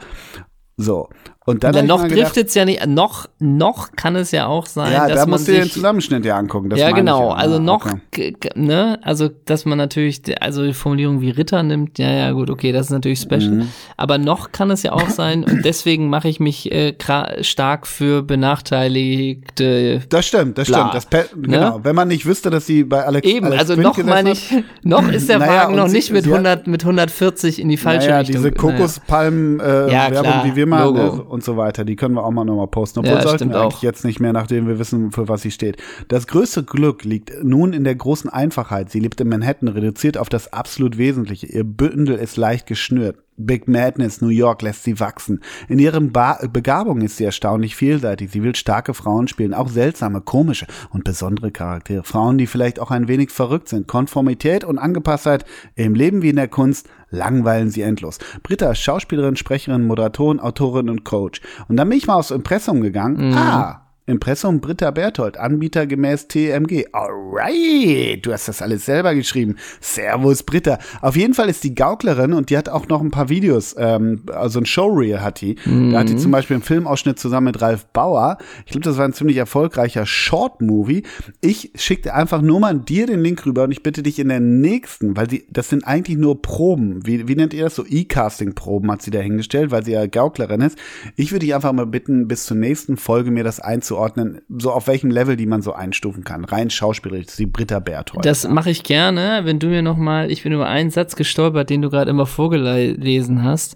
[0.77, 1.09] So.
[1.47, 4.91] Und dann ja, noch trifft es ja nicht, noch, noch kann es ja auch sein,
[4.91, 6.75] ja, dass da musst man du dir den Zusammenschnitt ja angucken.
[6.75, 7.29] ja, genau.
[7.29, 7.35] Ja.
[7.35, 8.35] Also ah, noch, okay.
[8.55, 12.73] ne, also, dass man natürlich, also die Formulierung wie Ritter nimmt, ja, ja, gut, okay,
[12.73, 13.49] das ist natürlich special.
[13.49, 13.69] Mhm.
[13.95, 16.95] Aber noch kann es ja auch sein, und deswegen mache ich mich äh,
[17.39, 20.01] stark für benachteiligte.
[20.09, 20.95] Das stimmt, das bla, stimmt.
[20.95, 21.47] Das ne?
[21.47, 21.79] genau.
[21.81, 24.53] Wenn man nicht wüsste, dass sie bei Alex Eben, Alex also Quint noch meine ich,
[24.83, 28.19] noch ist der naja, Wagen noch nicht mit 100, mit 140 in die falsche naja,
[28.19, 28.35] Richtung.
[28.35, 30.93] diese Kokospalmen-Werbung, äh, ja, die wir mal,
[31.37, 31.85] und so weiter.
[31.85, 32.99] Die können wir auch mal nochmal posten.
[32.99, 35.77] Obwohl ja, sollten wir eigentlich jetzt nicht mehr, nachdem wir wissen, für was sie steht.
[36.07, 38.89] Das größte Glück liegt nun in der großen Einfachheit.
[38.89, 41.45] Sie lebt in Manhattan, reduziert auf das absolut Wesentliche.
[41.45, 43.17] Ihr Bündel ist leicht geschnürt.
[43.37, 45.41] Big Madness, New York lässt sie wachsen.
[45.69, 48.31] In ihren ba Begabungen ist sie erstaunlich vielseitig.
[48.31, 52.03] Sie will starke Frauen spielen, auch seltsame, komische und besondere Charaktere.
[52.03, 53.87] Frauen, die vielleicht auch ein wenig verrückt sind.
[53.87, 58.17] Konformität und Angepasstheit im Leben wie in der Kunst langweilen sie endlos.
[58.41, 61.41] Britta ist Schauspielerin, Sprecherin, Moderatorin, Autorin und Coach.
[61.67, 63.29] Und dann bin ich mal aufs Impressum gegangen.
[63.29, 63.37] Mhm.
[63.37, 66.85] Ah, Impressum Britta Berthold, Anbieter gemäß TMG.
[66.93, 69.57] Alright, du hast das alles selber geschrieben.
[69.81, 70.79] Servus Britta.
[71.01, 74.21] Auf jeden Fall ist die Gauklerin und die hat auch noch ein paar Videos, ähm,
[74.27, 75.57] also ein Showreel hat die.
[75.65, 75.91] Mhm.
[75.91, 78.37] Da hat die zum Beispiel einen Filmausschnitt zusammen mit Ralf Bauer.
[78.65, 81.03] Ich glaube, das war ein ziemlich erfolgreicher Short-Movie.
[81.41, 84.39] Ich schicke einfach nur mal dir den Link rüber und ich bitte dich in der
[84.39, 87.05] nächsten, weil sie, das sind eigentlich nur Proben.
[87.05, 87.75] Wie, wie nennt ihr das?
[87.75, 90.77] So E-Casting-Proben hat sie da hingestellt, weil sie ja Gauklerin ist.
[91.17, 94.71] Ich würde dich einfach mal bitten, bis zur nächsten Folge mir das einzuordnen einzuordnen, so
[94.71, 96.45] auf welchem Level die man so einstufen kann.
[96.45, 98.25] Rein schauspielerisch, die Britta Berthold.
[98.25, 101.69] Das mache ich gerne, wenn du mir noch mal, ich bin über einen Satz gestolpert,
[101.69, 103.75] den du gerade immer vorgelesen hast,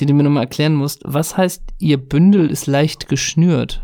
[0.00, 1.02] den du mir noch mal erklären musst.
[1.04, 3.82] Was heißt, ihr Bündel ist leicht geschnürt?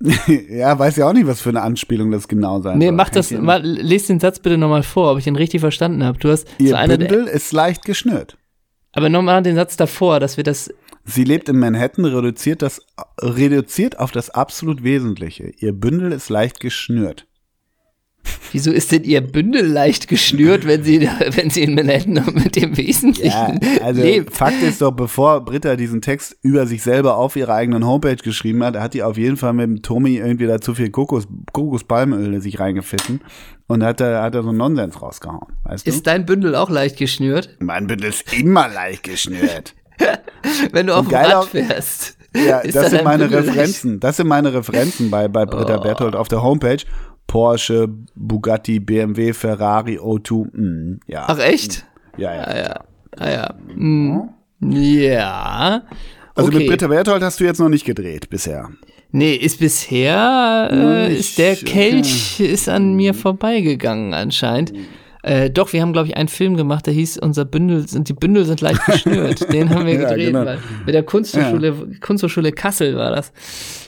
[0.48, 2.92] ja, weiß ja auch nicht, was für eine Anspielung das genau sein nee, soll.
[2.92, 6.04] Nee, mach das, mal, lest den Satz bitte nochmal vor, ob ich den richtig verstanden
[6.04, 6.18] habe.
[6.18, 8.36] Du hast Ihr so Bündel ist leicht geschnürt.
[8.92, 10.72] Aber nochmal den Satz davor, dass wir das
[11.10, 12.82] Sie lebt in Manhattan, reduziert, das,
[13.18, 15.54] reduziert auf das absolut Wesentliche.
[15.56, 17.26] Ihr Bündel ist leicht geschnürt.
[18.52, 21.00] Wieso ist denn ihr Bündel leicht geschnürt, wenn sie,
[21.30, 24.36] wenn sie in Manhattan mit dem Wesentlichen ja, also lebt?
[24.36, 28.62] Fakt ist doch, bevor Britta diesen Text über sich selber auf ihrer eigenen Homepage geschrieben
[28.62, 32.38] hat, hat die auf jeden Fall mit dem Tommy irgendwie da zu viel Kokos, Kokospalmöl
[32.42, 33.22] sich reingepfiffen
[33.66, 35.54] und hat da, hat da so einen Nonsens rausgehauen.
[35.64, 36.02] Weißt ist du?
[36.02, 37.56] dein Bündel auch leicht geschnürt?
[37.60, 39.74] Mein Bündel ist immer leicht geschnürt.
[40.72, 42.16] Wenn du auf dem Rad fährst.
[42.34, 44.00] Ja, das sind meine Referenzen.
[44.00, 45.82] Das sind meine Referenzen bei, bei Britta oh.
[45.82, 46.84] Berthold auf der Homepage.
[47.26, 50.46] Porsche, Bugatti, BMW, Ferrari, O2.
[50.52, 51.24] Mm, ja.
[51.28, 51.84] Ach echt?
[52.16, 52.42] Ja, ja.
[52.42, 52.80] Ah, ja.
[53.18, 53.54] Ah, ja.
[53.74, 54.28] Mm.
[54.60, 55.82] Ja.
[56.34, 56.58] Also okay.
[56.58, 58.70] mit Britta Berthold hast du jetzt noch nicht gedreht bisher.
[59.10, 62.46] Nee, ist bisher, äh, ist der Kelch okay.
[62.46, 64.72] ist an mir vorbeigegangen anscheinend.
[65.22, 68.12] Äh, doch, wir haben, glaube ich, einen Film gemacht, der hieß Unser Bündel sind, die
[68.12, 69.52] Bündel sind leicht geschnürt.
[69.52, 70.60] Den haben wir gedreht, ja, genau.
[70.86, 71.98] mit der Kunsthochschule, ja.
[72.00, 73.32] Kunsthochschule Kassel war das.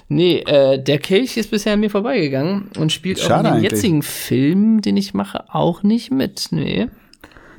[0.09, 3.71] Nee, äh, der Kelch ist bisher an mir vorbeigegangen und spielt Schade auch in dem
[3.71, 6.49] jetzigen Film, den ich mache, auch nicht mit.
[6.51, 6.89] Nee.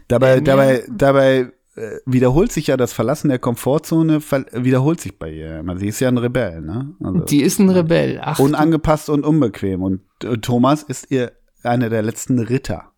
[0.09, 4.19] Dabei, Ähm, dabei, dabei äh, wiederholt sich ja das Verlassen der Komfortzone,
[4.51, 5.63] wiederholt sich bei ihr.
[5.77, 6.93] Sie ist ja ein Rebell, ne?
[7.01, 8.19] Also Die ist ein Rebell.
[8.21, 9.81] Ach, unangepasst und unbequem.
[9.81, 11.31] Und äh, Thomas ist ihr
[11.63, 12.90] einer der letzten Ritter.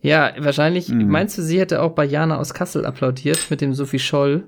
[0.00, 1.08] Ja, wahrscheinlich, Mhm.
[1.08, 4.44] meinst du, sie hätte auch bei Jana aus Kassel applaudiert mit dem Sophie Scholl?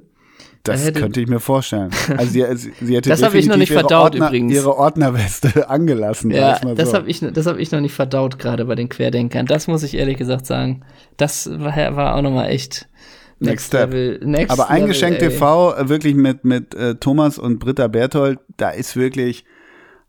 [0.62, 1.90] Das Da hätte- könnte ich mir vorstellen.
[2.18, 2.44] Also sie,
[2.80, 4.53] sie, hätte Das hab ich noch nicht ihre verdaut Ordner, übrigens.
[4.55, 6.30] ihre Ordnerweste angelassen.
[6.30, 6.96] Ja, mal das so.
[6.98, 9.46] habe ich, das hab ich noch nicht verdaut, gerade bei den Querdenkern.
[9.46, 10.82] Das muss ich ehrlich gesagt sagen.
[11.16, 12.88] Das war, war auch nochmal echt
[13.38, 13.90] Next Step.
[13.90, 14.20] Level.
[14.22, 15.38] Next Aber eingeschenkt Level, ey.
[15.38, 19.44] TV, äh, wirklich mit, mit äh, Thomas und Britta Berthold, da ist wirklich,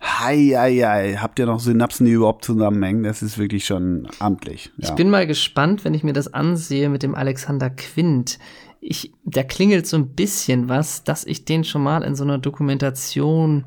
[0.01, 3.03] hei, hei, hei, habt ihr noch Synapsen, die überhaupt zusammenhängen?
[3.03, 4.71] Das ist wirklich schon amtlich.
[4.77, 4.89] Ja.
[4.89, 8.39] Ich bin mal gespannt, wenn ich mir das ansehe mit dem Alexander Quint.
[8.79, 12.39] Ich, da klingelt so ein bisschen was, dass ich den schon mal in so einer
[12.39, 13.65] Dokumentation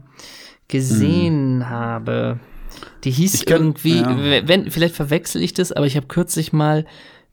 [0.69, 2.41] gesehen habe.
[3.05, 4.49] Die hieß kenn- irgendwie, ja.
[4.49, 6.85] wenn, vielleicht verwechsel ich das, aber ich habe kürzlich mal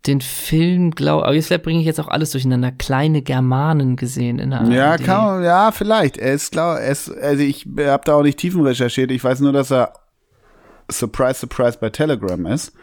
[0.07, 4.39] den Film, glaube aber jetzt vielleicht bringe ich jetzt auch alles durcheinander, kleine Germanen gesehen
[4.39, 5.03] in der Ja, ARD.
[5.03, 6.17] kann man, ja, vielleicht.
[6.17, 9.11] Er ist klar, er ist, also ich habe da auch nicht tiefen recherchiert.
[9.11, 9.93] Ich weiß nur, dass er
[10.91, 12.73] Surprise, Surprise bei Telegram ist.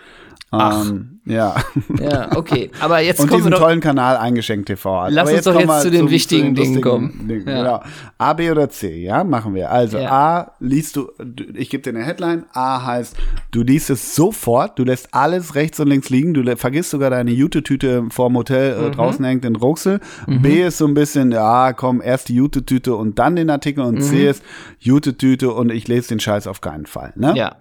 [0.51, 1.57] Ähm, ja.
[2.01, 2.71] Ja, okay.
[2.81, 3.59] Aber jetzt Und kommen wir diesen doch.
[3.61, 5.13] tollen Kanal eingeschenkt TV hat.
[5.13, 7.29] Lass uns doch jetzt wir zu den zum- wichtigen Dingen lustigen kommen.
[7.29, 7.47] Dingen.
[7.49, 7.57] Ja.
[7.59, 7.83] Genau.
[8.17, 9.71] A, B oder C, ja, machen wir.
[9.71, 10.11] Also Ja.
[10.11, 11.11] A, liest du,
[11.55, 12.47] ich gebe dir eine Headline.
[12.55, 13.15] A heißt,
[13.51, 17.31] du liest es sofort, du lässt alles rechts und links liegen, du vergisst sogar deine
[17.31, 18.87] Jute-Tüte vorm Hotel Mhm.
[18.87, 20.01] äh, draußen hängt in Ruxel.
[20.27, 24.01] B ist so ein bisschen, ja, komm, erst die Jute-Tüte und dann den Artikel und
[24.01, 24.43] C ist
[24.79, 27.13] Jute-Tüte und ich lese den Scheiß auf keinen Fall.
[27.17, 27.33] Ne?
[27.33, 27.37] Mhm.
[27.37, 27.57] Ja,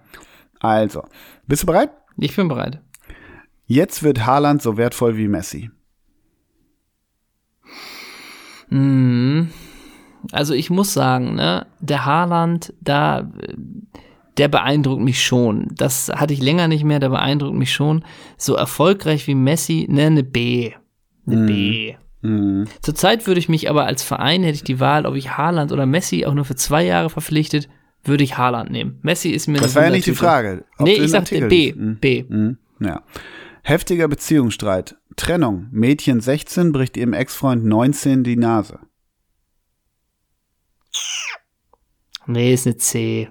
[0.60, 1.04] Also,
[1.46, 1.90] bist du bereit?
[2.26, 2.80] Ich bin bereit.
[3.66, 5.70] Jetzt wird Haaland so wertvoll wie Messi.
[8.70, 9.50] Mhm.
[10.32, 13.30] Also ich muss sagen, ne, der Haaland, da,
[14.36, 15.68] der beeindruckt mich schon.
[15.76, 18.04] Das hatte ich länger nicht mehr, der beeindruckt mich schon.
[18.36, 20.72] So erfolgreich wie Messi, ne, eine B.
[21.26, 21.94] Eine B.
[22.22, 22.64] Mhm.
[22.80, 25.86] Zurzeit würde ich mich aber als Verein, hätte ich die Wahl, ob ich Haaland oder
[25.86, 27.68] Messi auch nur für zwei Jahre verpflichtet,
[28.04, 28.98] würde ich Haaland nehmen.
[29.02, 30.14] Messi ist mir Das war ja nicht die.
[30.14, 30.64] Frage.
[30.78, 31.72] Nee, ich sagte B.
[31.72, 31.96] Mhm.
[32.00, 32.24] B.
[32.28, 32.58] Mhm.
[32.80, 33.02] Ja.
[33.62, 34.96] Heftiger Beziehungsstreit.
[35.16, 35.66] Trennung.
[35.72, 38.78] Mädchen 16 bricht ihrem Ex-Freund 19 die Nase.
[42.26, 43.28] Nee, ist eine C.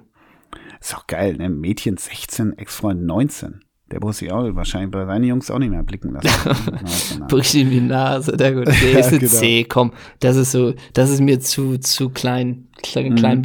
[0.80, 1.50] Ist doch geil, ne?
[1.50, 3.62] Mädchen 16, Ex-Freund 19.
[3.92, 6.30] Der muss sich auch wahrscheinlich bei seinen Jungs auch nicht mehr blicken lassen.
[6.72, 7.26] 19, ja.
[7.28, 8.36] Bricht ihm die Nase.
[8.36, 8.68] Der gut.
[8.82, 9.32] Nee, Ja, ist eine genau.
[9.32, 9.64] C.
[9.64, 13.42] Komm, das ist so, das ist mir zu, zu klein, klein, Mhm.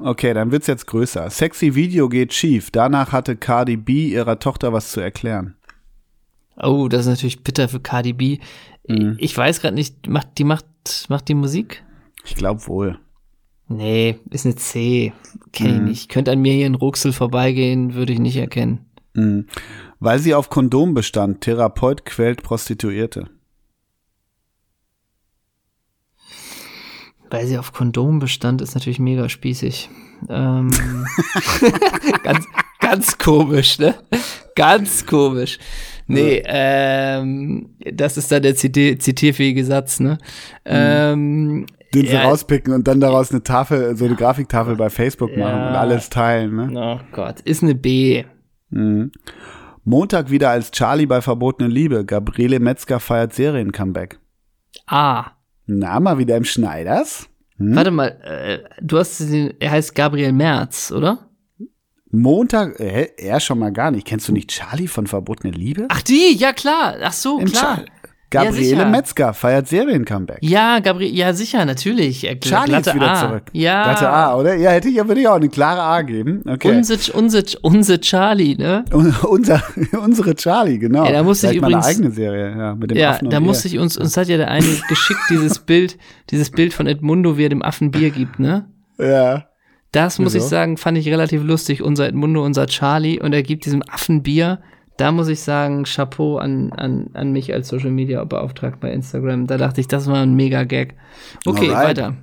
[0.00, 1.28] Okay, dann wird's jetzt größer.
[1.30, 2.70] Sexy Video geht schief.
[2.70, 5.56] Danach hatte Cardi B ihrer Tochter was zu erklären.
[6.56, 8.38] Oh, das ist natürlich bitter für Cardi B.
[8.88, 9.16] Mhm.
[9.18, 10.66] Ich weiß gerade nicht, macht die macht
[11.08, 11.84] macht die Musik?
[12.24, 12.98] Ich glaube wohl.
[13.68, 15.12] Nee, ist eine C.
[15.52, 15.84] Kenn ich Mhm.
[15.84, 16.08] nicht.
[16.08, 18.86] Könnte an mir hier in Ruxel vorbeigehen, würde ich nicht erkennen.
[19.14, 19.46] Mhm.
[20.00, 21.42] Weil sie auf Kondom bestand.
[21.42, 23.28] Therapeut quält Prostituierte.
[27.30, 29.88] Weil sie auf Kondom bestand, ist natürlich mega spießig.
[30.28, 30.68] Ähm,
[32.24, 32.46] ganz,
[32.80, 33.94] ganz komisch, ne?
[34.56, 35.58] Ganz komisch.
[36.06, 40.18] Nee, ähm, das ist dann der ziti- zitierfähige Satz, ne?
[40.64, 42.22] Ähm, Den sie Ja.
[42.24, 45.68] rauspicken und dann daraus eine Tafel, so eine Grafiktafel bei Facebook machen Ja.
[45.70, 46.56] und alles teilen.
[46.56, 46.70] Ne?
[46.74, 48.24] oh Gott, ist eine B.
[48.70, 49.12] Mhm.
[49.84, 52.04] Montag wieder als Charlie bei Verbotene Liebe.
[52.04, 54.18] Gabriele Metzger feiert Serien-Comeback.
[54.86, 55.32] A.
[55.72, 57.28] Na, mal wieder im Schneiders.
[57.58, 57.76] Hm?
[57.76, 61.28] Warte mal, äh, du hast den, er heißt Gabriel Merz, oder?
[62.10, 64.04] Montag, äh, er schon mal gar nicht.
[64.04, 65.86] Kennst du nicht Charlie von Verbotene Liebe?
[65.88, 67.76] Ach die, ja klar, ach so, Im klar.
[67.76, 67.84] Char-
[68.30, 68.86] Gabriele sicher.
[68.86, 70.38] Metzger feiert Serien-Comeback.
[70.40, 72.20] Ja, Gabriel, ja sicher, natürlich.
[72.40, 73.14] Charlie glatte ist wieder A.
[73.28, 73.42] zurück.
[73.52, 73.82] Ja.
[73.84, 74.54] Glatte A, oder?
[74.54, 76.42] Ja, hätte ich, würde ich auch eine klare A geben.
[76.48, 76.76] Okay.
[76.76, 78.84] Unser, unser, unser Charlie, ne?
[79.28, 79.62] Unser,
[80.04, 81.04] unsere Charlie, genau.
[81.04, 83.40] Ja, da musste ich Vielleicht übrigens- eigene Serie, ja, mit dem Ja, Affen und da
[83.40, 85.98] musste ich uns, uns hat ja der eine geschickt dieses Bild,
[86.30, 88.66] dieses Bild von Edmundo, wie er dem Affen Bier gibt, ne?
[88.98, 89.46] Ja.
[89.92, 90.44] Das muss Wieso?
[90.44, 91.82] ich sagen, fand ich relativ lustig.
[91.82, 94.60] Unser Edmundo, unser Charlie, und er gibt diesem Affen Bier.
[95.00, 99.46] Da muss ich sagen, Chapeau an, an, an mich als Social Media Beauftragter bei Instagram.
[99.46, 100.94] Da dachte ich, das war ein mega Gag.
[101.46, 101.88] Okay, Alright.
[101.88, 102.14] weiter.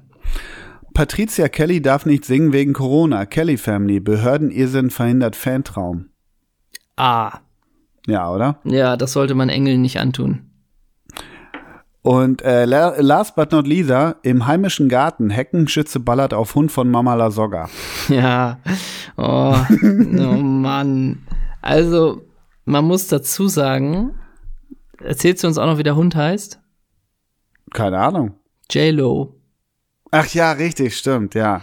[0.94, 3.26] Patricia Kelly darf nicht singen wegen Corona.
[3.26, 4.00] Kelly Family.
[4.00, 6.10] Behördenirrsinn verhindert Fantraum.
[6.96, 7.40] Ah,
[8.08, 8.60] Ja, oder?
[8.64, 10.42] ja, das sollte man Engeln nicht antun.
[12.02, 16.90] Und äh, la- last but not Lisa, im heimischen Garten, Heckenschütze ballert auf Hund von
[16.90, 17.70] Mama Lasogga.
[18.08, 18.60] Ja,
[19.18, 21.20] oh, oh Mann.
[21.62, 22.22] Also,
[22.68, 24.14] man muss dazu sagen,
[25.04, 26.60] erzählst du uns auch noch, wie der Hund heißt?
[27.74, 28.36] Keine Ahnung.
[28.70, 29.34] J-Lo.
[30.12, 31.62] Ach ja, richtig, stimmt, ja.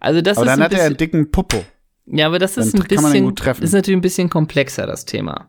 [0.00, 1.64] Also das Aber ist dann ein hat er einen dicken Popo.
[2.06, 3.62] ja, aber das ist dann ein kann man ihn bisschen, gut treffen.
[3.62, 5.48] ist natürlich ein bisschen komplexer das Thema,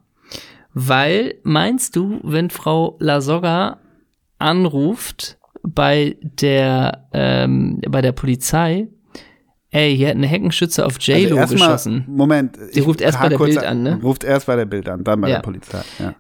[0.74, 3.80] weil meinst du, wenn Frau Lasogga
[4.40, 8.88] anruft bei der ähm, bei der Polizei,
[9.76, 12.06] ey, hier hat eine Heckenschütze auf J-Lo Also geschossen.
[12.08, 12.58] Moment.
[12.74, 14.00] Die ruft erst bei der Bild an, ne?
[14.02, 15.36] Ruft erst bei der Bild an, dann bei Ja.
[15.36, 15.82] der Polizei.
[16.00, 16.16] Ja.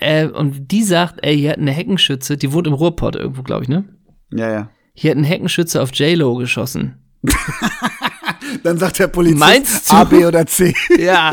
[0.00, 3.62] Äh, und die sagt, ey, hier hat eine Heckenschütze, die wohnt im Ruhrpott irgendwo, glaube
[3.62, 3.84] ich, ne?
[4.32, 4.70] ja, ja.
[4.94, 6.96] Hier hat ein Heckenschütze auf J-Lo geschossen.
[8.64, 9.94] Dann sagt der Polizist Meinst du?
[9.94, 10.74] A, B oder C.
[10.98, 11.32] Ja,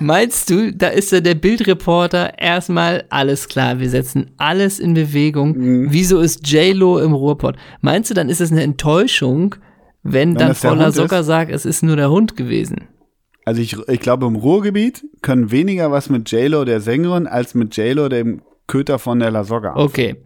[0.00, 5.56] meinst du, da ist ja der Bildreporter erstmal alles klar, wir setzen alles in Bewegung.
[5.56, 5.86] Mhm.
[5.90, 7.56] Wieso ist J-Lo im Ruhrpott?
[7.80, 9.54] Meinst du, dann ist es eine Enttäuschung,
[10.12, 11.26] wenn, dann Frau Hund Lasogga ist?
[11.26, 12.88] sagt, es ist nur der Hund gewesen?
[13.44, 17.76] Also ich, ich glaube, im Ruhrgebiet können weniger was mit J-Lo, der Sängerin, als mit
[17.76, 19.74] J-Lo, dem Köter von der Lasogga.
[19.76, 20.16] Okay.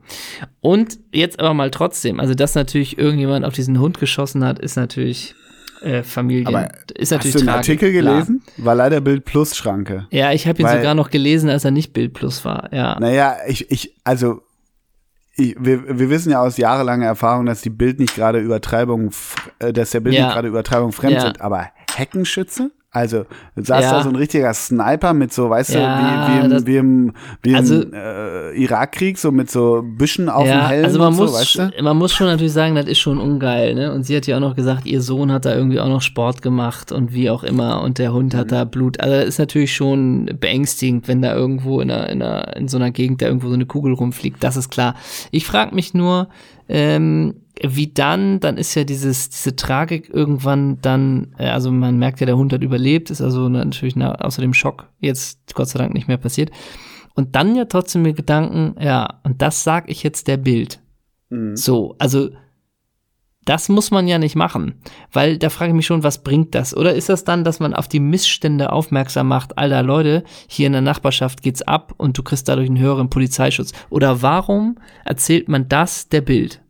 [0.61, 4.75] Und jetzt aber mal trotzdem, also dass natürlich irgendjemand auf diesen Hund geschossen hat, ist
[4.77, 5.37] natürlich
[5.83, 6.65] äh, Familien, Aber
[6.95, 8.15] ist Hast natürlich du den tragisch, Artikel klar.
[8.15, 8.43] gelesen?
[8.57, 10.07] War leider Bild Plus Schranke.
[10.11, 12.73] Ja, ich habe ihn Weil- sogar noch gelesen, als er nicht Bild Plus war.
[12.73, 12.99] Ja.
[12.99, 14.43] Naja, ich, ich, also,
[15.35, 19.11] ich, wir, wir wissen ja aus jahrelanger Erfahrung, dass die Bild nicht gerade Übertreibung,
[19.59, 20.27] äh, dass der Bild Ja.
[20.27, 21.21] nicht gerade Übertreibung fremd Ja.
[21.23, 22.71] sind, aber Heckenschütze?
[22.95, 23.25] Also,
[23.57, 23.91] saß Ja.
[23.93, 26.77] da so ein richtiger Sniper mit so, weißt Ja, du, wie, wie das- im, wie
[26.77, 27.13] im,
[27.43, 31.09] wie im Also- äh, Irakkrieg, so mit so Büschen auf dem ja, Helm also man
[31.09, 31.83] und so, muss, weißt du?
[31.83, 33.95] man muss schon natürlich sagen, das ist schon ungeil, ne?
[33.95, 36.43] Und sie hat ja auch noch gesagt, ihr Sohn hat da irgendwie auch noch Sport
[36.43, 38.39] gemacht und wie auch immer und der Hund Mhm.
[38.39, 39.01] hat da Blut.
[39.01, 42.77] Also das ist natürlich schon beängstigend, wenn da irgendwo in, einer, in, einer, in so
[42.77, 44.45] einer Gegend da irgendwo so eine Kugel rumfliegt.
[44.45, 44.97] Das ist klar.
[45.31, 46.29] Ich frage mich nur,
[46.69, 52.21] ähm, wie dann, dann ist ja dieses, diese Tragik irgendwann dann, äh, also man merkt
[52.21, 55.79] ja, der Hund hat überlebt, ist also natürlich na, außer dem Schock jetzt Gott sei
[55.79, 56.51] Dank nicht mehr passiert.
[57.15, 60.81] Und dann ja trotzdem mit Gedanken, ja, und das sag ich jetzt der Bild.
[61.31, 61.57] Mhm.
[61.57, 62.31] So, also
[63.45, 64.75] das muss man ja nicht machen,
[65.13, 66.77] weil da frage ich mich schon, was bringt das?
[66.77, 70.73] Oder ist das dann, dass man auf die Missstände aufmerksam macht, alter Leute, hier in
[70.73, 73.73] der Nachbarschaft geht's ab und du kriegst dadurch einen höheren Polizeischutz?
[73.91, 76.62] Oder warum erzählt man das der Bild?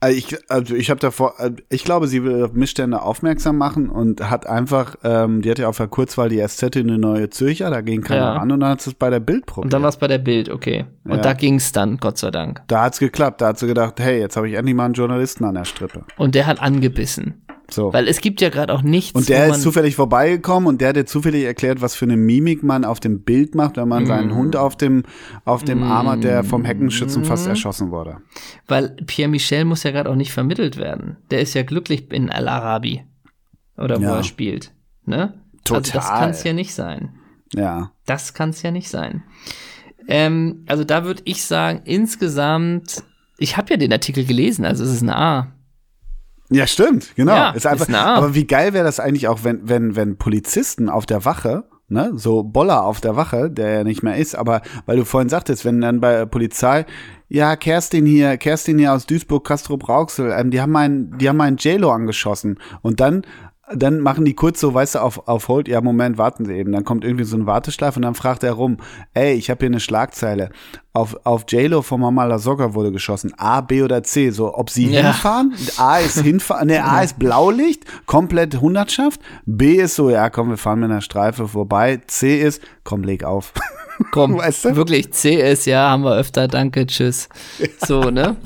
[0.00, 3.88] Also ich, also ich habe davor, äh, ich glaube, sie will auf Missstände aufmerksam machen
[3.88, 7.30] und hat einfach, ähm, die hat ja auf der Kurzwahl die SZ in eine neue
[7.30, 8.32] Zürcher, da ging keiner Ja.
[8.34, 9.64] ran und dann hat sie es bei der Bild probiert.
[9.64, 10.84] Und dann war es bei der Bild, okay.
[11.04, 11.22] Und Ja.
[11.22, 12.62] da ging's dann, Gott sei Dank.
[12.68, 15.44] da hat's geklappt, da hat sie gedacht, hey, jetzt habe ich endlich mal einen Journalisten
[15.44, 16.04] an der Strippe.
[16.16, 17.42] Und der hat angebissen.
[17.70, 17.92] So.
[17.92, 19.12] Weil es gibt ja gerade auch nichts.
[19.14, 22.16] und der wo ist zufällig vorbeigekommen und der hat dir zufällig erklärt, was für eine
[22.16, 24.06] Mimik man auf dem Bild macht, wenn man Mm.
[24.06, 25.02] seinen Hund auf dem,
[25.44, 28.18] auf dem Arm hat, der vom Heckenschützen fast erschossen wurde.
[28.66, 31.18] Weil Pierre Michel muss ja gerade auch nicht vermittelt werden.
[31.30, 33.04] Der ist ja glücklich in Al-Arabi.
[33.76, 34.16] Oder wo Ja.
[34.16, 34.72] er spielt.
[35.04, 35.34] Ne?
[35.68, 36.20] Also das Total.
[36.20, 37.10] kann es ja nicht sein.
[37.54, 37.92] Ja.
[38.06, 39.22] Das kann es ja nicht sein.
[40.08, 43.02] Ähm, also da würde ich sagen, insgesamt,
[43.36, 45.52] ich habe ja den Artikel gelesen, also es ist ein A.
[46.50, 47.34] Ja, stimmt, genau.
[47.34, 48.14] Ja, ist einfach, ist nah.
[48.14, 52.12] aber wie geil wäre das eigentlich auch, wenn, wenn, wenn Polizisten auf der Wache, ne,
[52.14, 55.64] so Boller auf der Wache, der ja nicht mehr ist, aber weil du vorhin sagtest,
[55.64, 56.86] wenn dann bei der Polizei,
[57.28, 61.36] ja, Kerstin hier, Kerstin hier aus Duisburg, Kastrop Rauxel, ähm, die haben meinen, die haben
[61.36, 62.58] meinen JLo angeschossen.
[62.80, 63.22] Und dann,
[63.74, 66.72] dann machen die kurz so, weißt du, auf, auf Hold, ja, Moment, warten Sie eben.
[66.72, 68.78] Dann kommt irgendwie so ein Warteschlaf und dann fragt er rum,
[69.14, 70.50] ey, ich habe hier eine Schlagzeile.
[70.92, 73.32] Auf, auf JLo von Mama Lasogga wurde geschossen.
[73.36, 74.30] A, B oder C.
[74.30, 75.02] So, ob sie Ja.
[75.02, 75.54] hinfahren?
[75.76, 79.20] A ist hinfahren, ne, A ist Blaulicht, komplett Hundertschaft.
[79.46, 82.00] B ist so, ja, komm, wir fahren mit einer Streife vorbei.
[82.06, 83.52] C ist, komm, leg auf.
[84.12, 84.76] Komm, Weißt du?
[84.76, 87.28] wirklich, CS, ja, haben wir öfter, danke, tschüss.
[87.86, 88.36] So, ne?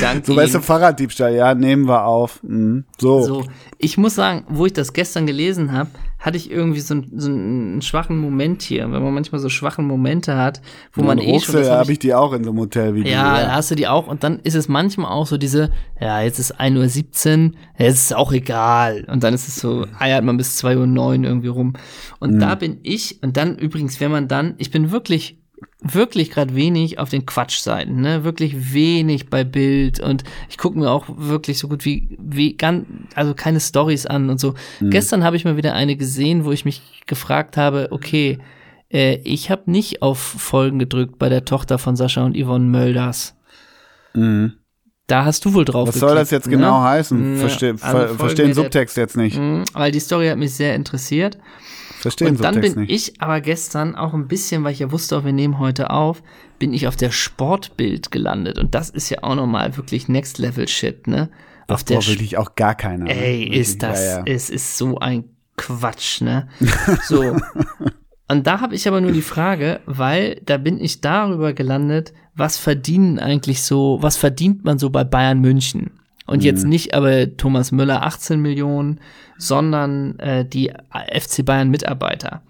[0.00, 0.26] Danke.
[0.26, 0.60] So, weißt du.
[0.60, 2.42] Fahrraddiebstahl, ja, nehmen wir auf.
[2.42, 2.84] Mhm.
[2.98, 3.22] So.
[3.22, 3.44] So,
[3.78, 7.28] ich muss sagen, wo ich das gestern gelesen habe, hatte ich irgendwie so, einen- so
[7.30, 10.60] einen schwachen Moment hier, wenn man manchmal so schwache Momente hat,
[10.94, 11.54] wo man eh schon.
[11.54, 13.12] das da hab habe ich die auch in so einem Hotelvideo.
[13.12, 15.70] ja, da hast du die auch und dann ist es manchmal auch so diese,
[16.00, 19.04] ja, jetzt ist 1.17 Uhr, ja, jetzt ist auch egal.
[19.08, 21.74] Und dann ist es so, eiert man bis 2.09 Uhr irgendwie rum.
[22.18, 25.38] Und da bin ich, und dann übrigens, wenn man dann, ich bin wirklich,
[25.80, 28.24] wirklich gerade wenig auf den Quatschseiten, ne?
[28.24, 32.86] Wirklich wenig bei Bild und ich gucke mir auch wirklich so gut wie, wie ganz,
[33.14, 34.54] also keine Stories an und so.
[34.80, 38.38] Gestern habe ich mal wieder eine gesehen, wo ich mich gefragt habe, okay,
[38.92, 43.34] äh, ich habe nicht auf Folgen gedrückt bei der Tochter von Sascha und Yvonne Mölders.
[44.14, 44.54] Mhm.
[45.06, 46.88] Da hast du wohl drauf Was soll das jetzt genau ne?
[46.88, 47.34] heißen?
[47.34, 49.38] Ja, Versteh, alle ver, verstehen Subtext jetzt nicht.
[49.38, 51.38] Mhm, Weil die Story hat mich sehr interessiert.
[52.06, 52.90] Verstehen Und dann bin nicht.
[52.90, 56.22] ich aber gestern auch ein bisschen, weil ich ja wusste, auch wir nehmen heute auf,
[56.58, 58.58] bin ich auf der Sportbild gelandet.
[58.58, 61.30] Und das ist ja auch nochmal wirklich Next Level Shit, ne?
[61.68, 63.04] auf der Boah, will ich auch gar keiner.
[63.06, 63.10] ne?
[63.16, 64.22] Ey, Wirklich, ist das, Ja, ja.
[64.26, 65.24] es ist so ein
[65.56, 66.48] Quatsch, ne?
[67.04, 67.36] So.
[68.28, 72.56] Und da habe ich aber nur die Frage, weil da bin ich darüber gelandet, was
[72.58, 75.90] verdienen eigentlich so, was verdient man so bei Bayern München?
[76.26, 79.00] Und jetzt nicht aber Thomas Müller 18 Millionen,
[79.38, 82.42] sondern äh, die FC Bayern Mitarbeiter.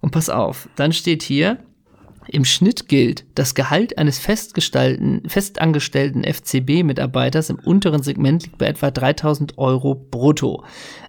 [0.00, 1.58] Und pass auf, dann steht hier,
[2.28, 5.22] im Schnitt gilt, das Gehalt eines festangestellten
[6.24, 10.64] FCB-Mitarbeiters im unteren Segment liegt bei etwa 3000 Euro brutto.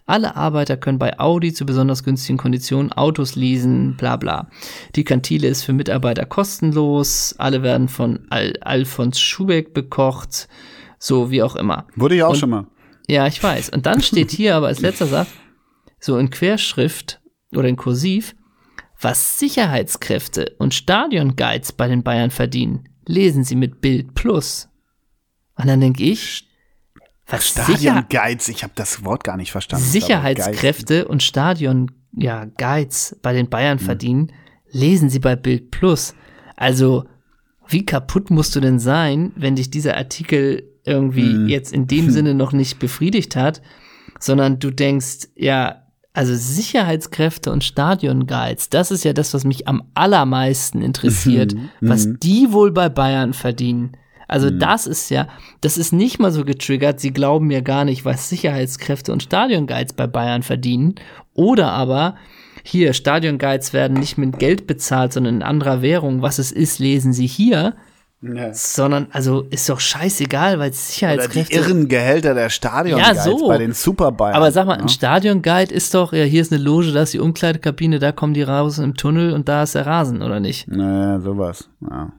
[0.06, 4.48] Alle Arbeiter können bei Audi zu besonders günstigen Konditionen Autos leasen, bla bla.
[4.96, 10.48] Die Kantine ist für Mitarbeiter kostenlos, alle werden von Al Alfons Schubeck bekocht,
[11.00, 11.88] so wie auch immer.
[11.96, 12.68] Wurde ja auch Und, schon mal.
[13.08, 13.70] Ja, ich weiß.
[13.70, 15.30] Und dann steht hier aber als letzter Satz,
[16.00, 17.22] so in Querschrift
[17.56, 18.36] oder in Kursiv,
[19.00, 24.70] was Sicherheitskräfte und Stadionguides bei den Bayern verdienen, lesen Sie mit Bild Plus.
[25.56, 26.48] Und dann denke ich,
[27.26, 29.86] was Stadionguides, ich habe das Wort gar nicht verstanden.
[29.86, 33.86] Sicherheitskräfte und Stadion ja, Guides bei den Bayern hm.
[33.86, 34.32] verdienen,
[34.72, 36.16] lesen Sie bei Bild Plus.
[36.56, 37.06] Also,
[37.68, 41.48] wie kaputt musst du denn sein, wenn dich dieser Artikel irgendwie hm.
[41.48, 43.62] jetzt in dem Sinne noch nicht befriedigt hat,
[44.20, 45.84] sondern du denkst, ja,
[46.14, 51.70] also Sicherheitskräfte und Stadionguides, das ist ja das, was mich am allermeisten interessiert, mhm.
[51.80, 52.20] was mhm.
[52.20, 53.92] die wohl bei Bayern verdienen.
[54.28, 54.58] Also mhm.
[54.58, 55.28] das ist ja,
[55.62, 59.94] das ist nicht mal so getriggert, sie glauben mir gar nicht, was Sicherheitskräfte und Stadionguides
[59.94, 60.96] bei Bayern verdienen.
[61.36, 62.16] Oder aber,
[62.64, 66.24] hier, Stadionguides werden nicht mit Geld bezahlt, sondern in anderer Währung.
[66.24, 67.76] Was es ist, lesen sie hier.
[68.22, 68.52] Ja.
[68.52, 71.40] Sondern, also ist doch scheißegal, weil Sicherheitskräfte.
[71.40, 73.48] Oder die irren Gehälter der Stadion ja, so.
[73.48, 74.36] bei den Superbayern.
[74.36, 74.82] Aber sag mal, ja?
[74.82, 78.34] ein Stadionguide ist doch, ja, hier ist eine Loge, da ist die Umkleidekabine, da kommen
[78.34, 80.68] die raus im Tunnel und da ist der Rasen, oder nicht?
[80.68, 81.70] Naja, sowas.
[81.82, 82.12] Ja.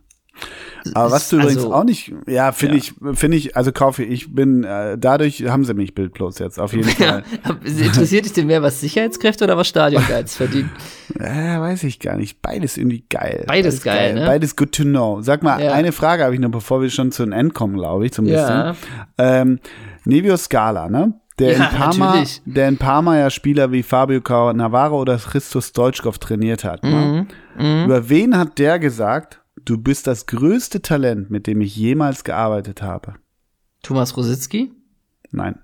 [0.94, 2.82] Aber was du übrigens also, auch nicht, ja, finde ja.
[2.82, 6.72] ich, finde ich, also kaufe ich, bin, äh, dadurch haben sie mich bildlos jetzt, auf
[6.72, 7.24] jeden Fall.
[7.44, 10.70] Ja, interessiert dich denn mehr, was Sicherheitskräfte oder was Stadionguides verdienen?
[11.18, 12.42] Ja, weiß ich gar nicht.
[12.42, 13.44] Beides irgendwie geil.
[13.46, 14.26] Beides, Beides geil, geil, ne?
[14.26, 15.22] Beides good to know.
[15.22, 15.72] Sag mal, ja.
[15.72, 18.26] eine Frage habe ich noch, bevor wir schon zu einem End kommen, glaube ich, zum
[18.26, 18.76] bisschen.
[19.16, 19.58] Ähm,
[20.04, 21.14] Nevio Scala, ne?
[21.38, 22.42] Der, ja, in Parma, natürlich.
[22.44, 26.82] der in Parma ja Spieler wie Fabio Cannavaro oder Christus Deutschkopf trainiert hat.
[26.82, 27.26] Ne?
[27.58, 27.64] Mhm.
[27.64, 27.84] Mhm.
[27.84, 32.82] Über wen hat der gesagt, Du bist das größte Talent, mit dem ich jemals gearbeitet
[32.82, 33.14] habe.
[33.82, 34.72] Thomas Rositzky?
[35.30, 35.58] Nein.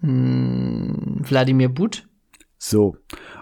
[0.00, 2.06] Hm, Wladimir But?
[2.58, 2.96] So.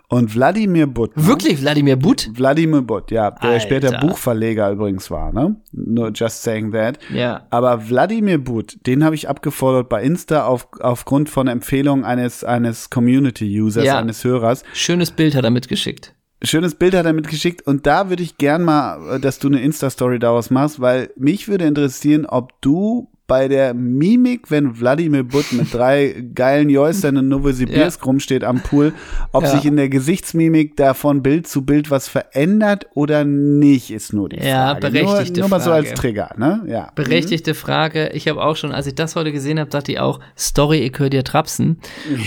[0.08, 1.16] Und Wladimir But.
[1.16, 1.26] Ne?
[1.26, 2.30] Wirklich Wladimir But?
[2.34, 3.30] Wladimir But, ja.
[3.30, 3.60] Der Alter.
[3.60, 5.56] später Buchverleger übrigens war, ne?
[5.72, 6.98] Nur just saying that.
[7.12, 7.46] Ja.
[7.50, 12.90] Aber Wladimir But, den habe ich abgefordert bei Insta auf, aufgrund von Empfehlungen eines, eines
[12.90, 13.98] Community-Users, ja.
[13.98, 14.64] eines Hörers.
[14.74, 18.62] Schönes Bild hat er mitgeschickt schönes Bild hat er mitgeschickt und da würde ich gern
[18.62, 23.46] mal, äh, dass du eine Insta-Story daraus machst, weil mich würde interessieren, ob du bei
[23.46, 28.04] der Mimik, wenn Wladimir Butt mit drei geilen Joystern in Novosibirsk ja.
[28.04, 28.92] rumsteht am Pool,
[29.30, 29.50] ob ja.
[29.50, 34.30] sich in der Gesichtsmimik da von Bild zu Bild was verändert oder nicht, ist nur
[34.30, 34.48] die Frage.
[34.48, 36.64] Ja, berechtigte nur, nur mal so als Trigger, ne?
[36.66, 36.90] Ja.
[36.96, 37.54] Berechtigte mhm.
[37.54, 38.08] Frage.
[38.14, 40.98] Ich habe auch schon, als ich das heute gesehen habe, dachte ich auch, Story, ich
[40.98, 41.78] höre dir trapsen.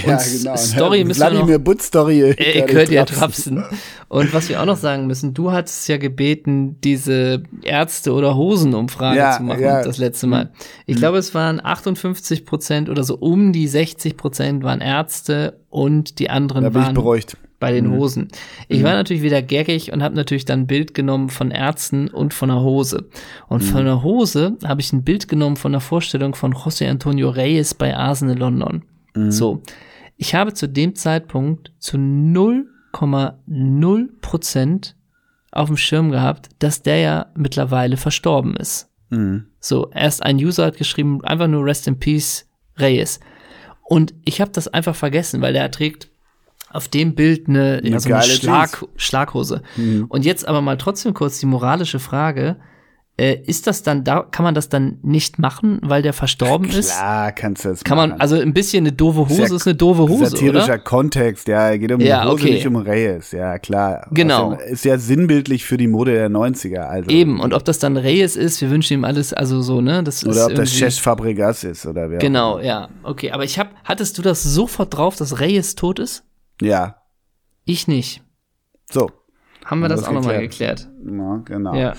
[0.06, 0.56] Ja, und genau.
[0.56, 3.62] Story müssen Wladimir Butt Story, ich, höre dir trapsen.
[4.08, 9.18] Und was wir auch noch sagen müssen, du hattest ja gebeten, diese Ärzte- oder Hosenumfrage
[9.18, 9.84] ja, zu machen, ja.
[9.84, 10.52] das letzte Mal.
[10.86, 15.60] Ich ich glaube, es waren 58 Prozent oder so um die 60 Prozent waren Ärzte
[15.70, 17.38] und die anderen da waren beruhigt.
[17.60, 17.96] bei den mhm.
[17.96, 18.28] Hosen.
[18.68, 18.84] Ich mhm.
[18.84, 22.50] war natürlich wieder gaggig und habe natürlich dann ein Bild genommen von Ärzten und von
[22.50, 23.10] der Hose.
[23.48, 23.68] Und mhm.
[23.68, 27.74] von der Hose habe ich ein Bild genommen von der Vorstellung von José Antonio Reyes
[27.74, 28.84] bei Arsenal London.
[29.16, 29.32] Mhm.
[29.32, 29.62] So.
[30.18, 34.96] Ich habe zu dem Zeitpunkt zu 0,0 Prozent
[35.52, 38.90] auf dem Schirm gehabt, dass der ja mittlerweile verstorben ist.
[39.14, 39.46] Mhm.
[39.60, 42.48] So, erst ein User hat geschrieben, einfach nur Rest in Peace
[42.78, 43.20] Reyes.
[43.84, 46.10] Und ich habe das einfach vergessen, weil der trägt
[46.70, 49.62] auf dem Bild eine, eine, so eine Schlag, Schlaghose.
[49.76, 50.06] Mhm.
[50.10, 52.58] Und jetzt aber mal trotzdem kurz die moralische Frage,
[53.16, 56.80] äh, ist das dann da, kann man das dann nicht machen, weil der verstorben Klar,
[56.80, 56.92] ist?
[56.92, 59.68] Klar, kannst du das Kann man, also ein bisschen eine doofe Hose ist, ja, ist
[59.68, 60.80] eine doofe Hose, Satirischer oder?
[60.80, 62.54] Kontext, ja, geht um ja, die Hose, okay.
[62.54, 64.08] nicht um Reyes, ja, klar.
[64.12, 64.54] Genau.
[64.54, 67.12] Also, ist ja sinnbildlich für die Mode der 90er, also.
[67.12, 70.26] Eben, und ob das dann Reyes ist, wir wünschen ihm alles, also so, ne, das
[70.26, 74.18] Oder ob das Chess Fabregas ist, oder wer Genau, ja, okay, aber ich hab, hattest
[74.18, 76.24] du das sofort drauf, dass Reyes tot ist?
[76.62, 76.96] Ja.
[77.66, 78.24] Ich nicht.
[78.92, 79.12] So.
[79.66, 80.90] Haben wir das, das auch nochmal geklärt?
[81.06, 81.76] Ja, genau.
[81.76, 81.94] Ja.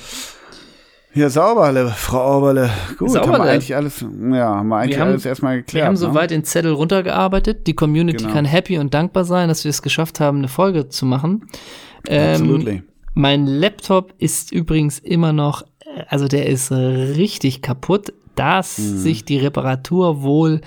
[1.14, 2.70] Ja, Sauberle, Frau Oberle.
[2.98, 3.32] Gut, Sauberle.
[3.32, 5.82] haben wir eigentlich alles, ja, haben wir eigentlich wir haben, alles erstmal geklärt.
[5.82, 5.98] Wir haben ne?
[5.98, 7.68] soweit den Zettel runtergearbeitet.
[7.68, 8.34] Die Community genau.
[8.34, 11.46] kann happy und dankbar sein, dass wir es geschafft haben, eine Folge zu machen.
[12.08, 12.82] Ähm,
[13.14, 15.62] mein Laptop ist übrigens immer noch,
[16.08, 18.12] also der ist richtig kaputt.
[18.34, 18.98] Dass hm.
[18.98, 20.60] sich die Reparatur wohl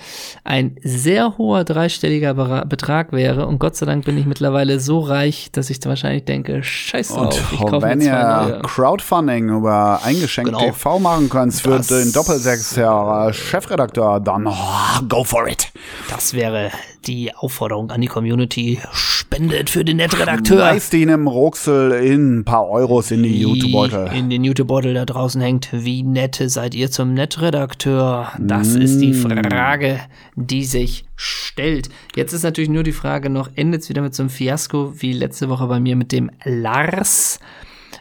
[0.44, 3.46] ein sehr hoher dreistelliger Betrag wäre.
[3.46, 7.52] Und Gott sei Dank bin ich mittlerweile so reich, dass ich wahrscheinlich denke, scheiß drauf,
[7.52, 10.64] ich kaufe wenn ihr Crowdfunding über eingeschenkt genau.
[10.64, 15.70] TV machen könnt für den Doppelsechs Herr Chefredakteur, dann oh, go for it.
[16.10, 16.70] Das wäre
[17.06, 20.58] die Aufforderung an die Community, spendet für den Nettredakteur.
[20.58, 24.10] Schmeißt ihn im Ruxel in ein paar Euros in die YouTube-Beutel.
[24.14, 25.68] In den YouTube-Beutel da draußen hängt.
[25.72, 28.32] Wie nett seid ihr zum Nettredakteur?
[28.38, 28.80] Das mm.
[28.80, 29.46] ist die mm.
[29.48, 30.00] Frage,
[30.34, 31.88] die sich stellt.
[32.14, 35.12] Jetzt ist natürlich nur die Frage noch, endet es wieder mit so einem Fiasko wie
[35.12, 37.40] letzte Woche bei mir mit dem Lars?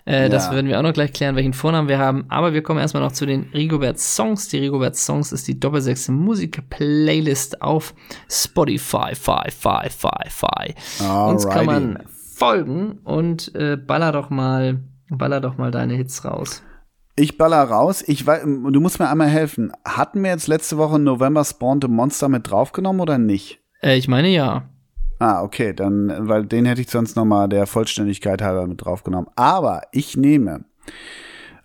[0.08, 0.30] Äh, ja.
[0.30, 2.26] Das werden wir auch noch gleich klären, welchen Vornamen wir haben.
[2.30, 4.48] Aber wir kommen erstmal noch zu den Rigobert Songs.
[4.48, 7.94] Die Rigobert Songs ist die Doppelsechs Musik-Playlist auf
[8.30, 9.14] Spotify.
[9.14, 11.06] Fi, fi, fi, fi.
[11.06, 12.04] Uns kann man
[12.34, 14.80] folgen und äh, baller doch mal,
[15.10, 16.64] baller doch mal deine Hits raus.
[17.18, 18.04] Ich baller raus.
[18.08, 19.74] Ich weiß, du musst mir einmal helfen.
[19.84, 23.60] Hatten wir jetzt letzte Woche November Spawn the Monster mit draufgenommen oder nicht?
[23.82, 24.70] Äh, ich meine ja.
[25.20, 29.30] Ah, okay, dann, weil den hätte ich sonst noch mal der Vollständigkeit halber mit draufgenommen.
[29.36, 30.66] Aber ich nehme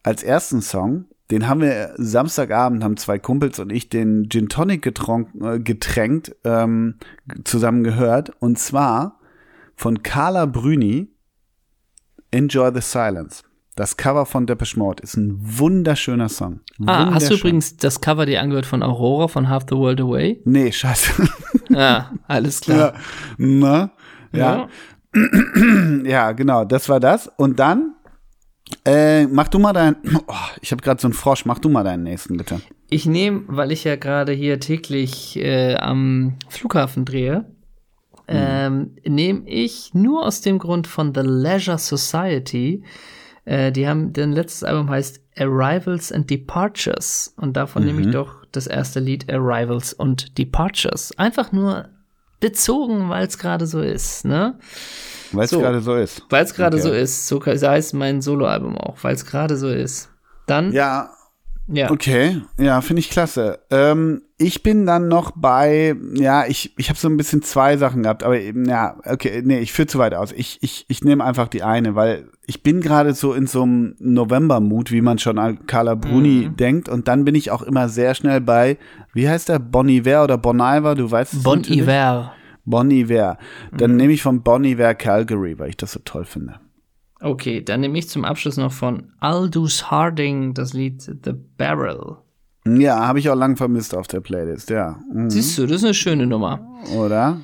[0.03, 4.83] als ersten Song, den haben wir Samstagabend, haben zwei Kumpels und ich den Gin Tonic
[4.83, 6.97] getrunken, äh, getränkt, ähm,
[7.45, 8.33] zusammen gehört.
[8.41, 9.21] Und zwar
[9.77, 11.09] von Carla Brüni,
[12.31, 13.45] Enjoy the Silence.
[13.83, 16.61] Das Cover von Depeche Mode ist ein wunderschöner Song.
[16.87, 20.41] Ah, hast du übrigens das Cover dir angehört von Aurora von Half the World Away?
[20.45, 21.29] Nee, scheiße.
[21.75, 22.93] Ah, alles klar.
[22.95, 23.01] Ja,
[23.39, 23.91] na,
[24.33, 24.69] ja.
[25.13, 26.05] Ja.
[26.05, 27.29] ja, genau, das war das.
[27.37, 27.97] Und dann,
[28.85, 29.97] äh, mach du mal deinen,
[30.29, 32.61] oh, ich habe gerade so einen Frosch, mach du mal deinen nächsten, bitte.
[32.89, 37.47] Ich nehme, weil ich ja gerade hier täglich äh, am Flughafen drehe,
[38.29, 38.35] mhm.
[38.37, 42.85] ähm, nehme ich nur aus dem Grund von The Leisure Society
[43.45, 47.35] äh, die haben, dein letztes Album heißt Arrivals and Departures.
[47.37, 47.89] Und davon mhm.
[47.89, 48.13] nehme ich mhm.
[48.13, 51.13] doch das erste Lied Arrivals und Departures.
[51.19, 51.89] Einfach nur
[52.41, 54.59] bezogen, weil es gerade so ist, ne?
[55.33, 56.23] Weil es so, gerade so ist.
[56.29, 56.87] Weil es gerade okay.
[56.87, 57.29] so ist.
[57.29, 60.11] So heißt mein Soloalbum auch, weil es gerade so ist.
[60.47, 60.73] Dann.
[60.73, 61.11] Ja,
[61.73, 61.91] ja.
[61.91, 63.61] Okay, ja, finde ich klasse.
[63.71, 68.03] Ähm, ich bin dann noch bei, ja, ich, ich habe so ein bisschen zwei Sachen
[68.03, 70.33] gehabt, aber eben, ja, okay, nee, ich führe zu weit aus.
[70.33, 73.95] Ich, ich, ich nehme einfach die eine, weil ich bin gerade so in so einem
[73.99, 76.57] November-Mut, wie man schon an Carla Bruni mhm.
[76.57, 76.89] denkt.
[76.89, 78.79] Und dann bin ich auch immer sehr schnell bei,
[79.15, 82.33] wie heißt der, Bon Iver oder Bon Iver, du weißt es Bon Iver.
[82.65, 83.39] Bon Iver.
[83.77, 83.97] Dann mhm.
[83.97, 86.61] nehme ich von Bon Iver Calgary, weil ich das so toll finde.
[87.23, 92.17] Okay, dann nehme ich zum Abschluss noch von Aldous Harding das Lied The Barrel.
[92.65, 95.01] Ja, habe ich auch lang vermisst auf der Playlist, ja.
[95.13, 95.31] Mhm.
[95.31, 96.61] Siehst du, das ist eine schöne Nummer.
[96.97, 97.41] Oder?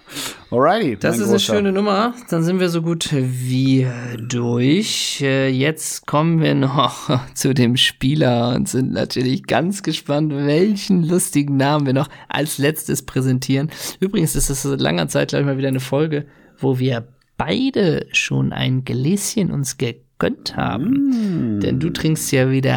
[0.51, 0.97] Alrighty.
[0.97, 1.33] Das ist großer.
[1.33, 2.15] eine schöne Nummer.
[2.31, 3.87] Dann sind wir so gut wie
[4.29, 5.21] durch.
[5.21, 11.57] Äh, jetzt kommen wir noch zu dem Spieler und sind natürlich ganz gespannt, welchen lustigen
[11.57, 13.71] Namen wir noch als letztes präsentieren.
[13.99, 16.27] Übrigens ist es seit langer Zeit, glaube ich, mal wieder eine Folge,
[16.59, 17.09] wo wir
[17.39, 21.57] beide schon ein Gläschen uns gegönnt haben.
[21.57, 21.61] Mm.
[21.61, 22.75] Denn du trinkst ja wieder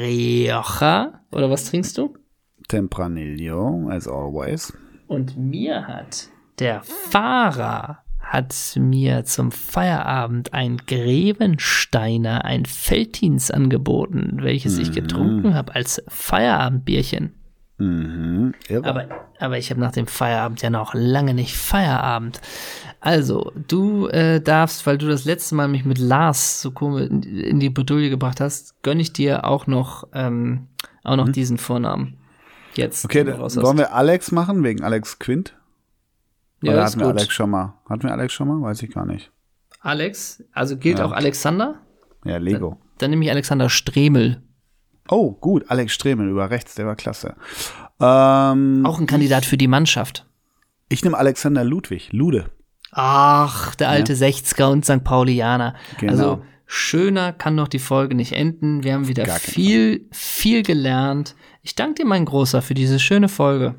[0.00, 1.20] Rioja.
[1.30, 2.16] Oder was trinkst du?
[2.66, 4.76] Tempranillo, as always.
[5.06, 6.28] Und mir hat
[6.58, 14.82] der Fahrer hat mir zum Feierabend ein Grevensteiner, ein Felddienst angeboten, welches mhm.
[14.82, 17.37] ich getrunken habe als Feierabendbierchen.
[17.78, 18.54] Mhm.
[18.82, 19.06] Aber,
[19.38, 22.40] aber ich habe nach dem Feierabend ja noch lange nicht Feierabend.
[23.00, 27.60] Also, du äh, darfst, weil du das letzte Mal mich mit Lars so komisch in
[27.60, 30.66] die Bredouille gebracht hast, gönne ich dir auch noch, ähm,
[31.04, 31.32] auch noch mhm.
[31.32, 32.18] diesen Vornamen.
[32.74, 33.04] Jetzt.
[33.04, 35.56] Okay, wollen wir Alex machen, wegen Alex Quint?
[36.62, 37.06] Oder ja, hatten wir.
[37.06, 37.74] Alex schon mal?
[37.88, 38.60] Hatten wir Alex schon mal?
[38.60, 39.30] Weiß ich gar nicht.
[39.80, 40.42] Alex?
[40.52, 41.04] Also gilt ja.
[41.04, 41.80] auch Alexander?
[42.24, 42.70] Ja, Lego.
[42.70, 44.42] Dann, dann nehme ich Alexander Stremel.
[45.08, 47.34] Oh, gut, Alex Stremel über rechts, der war klasse.
[48.00, 50.26] Ähm, auch ein Kandidat für die Mannschaft.
[50.88, 52.46] Ich nehme Alexander Ludwig, Lude.
[52.92, 54.26] Ach, der alte ja.
[54.28, 55.04] 60er und St.
[55.04, 55.74] Paulianer.
[55.98, 56.12] Genau.
[56.12, 58.84] Also schöner kann doch die Folge nicht enden.
[58.84, 61.34] Wir haben wieder viel, viel gelernt.
[61.62, 63.74] Ich danke dir, mein Großer, für diese schöne Folge.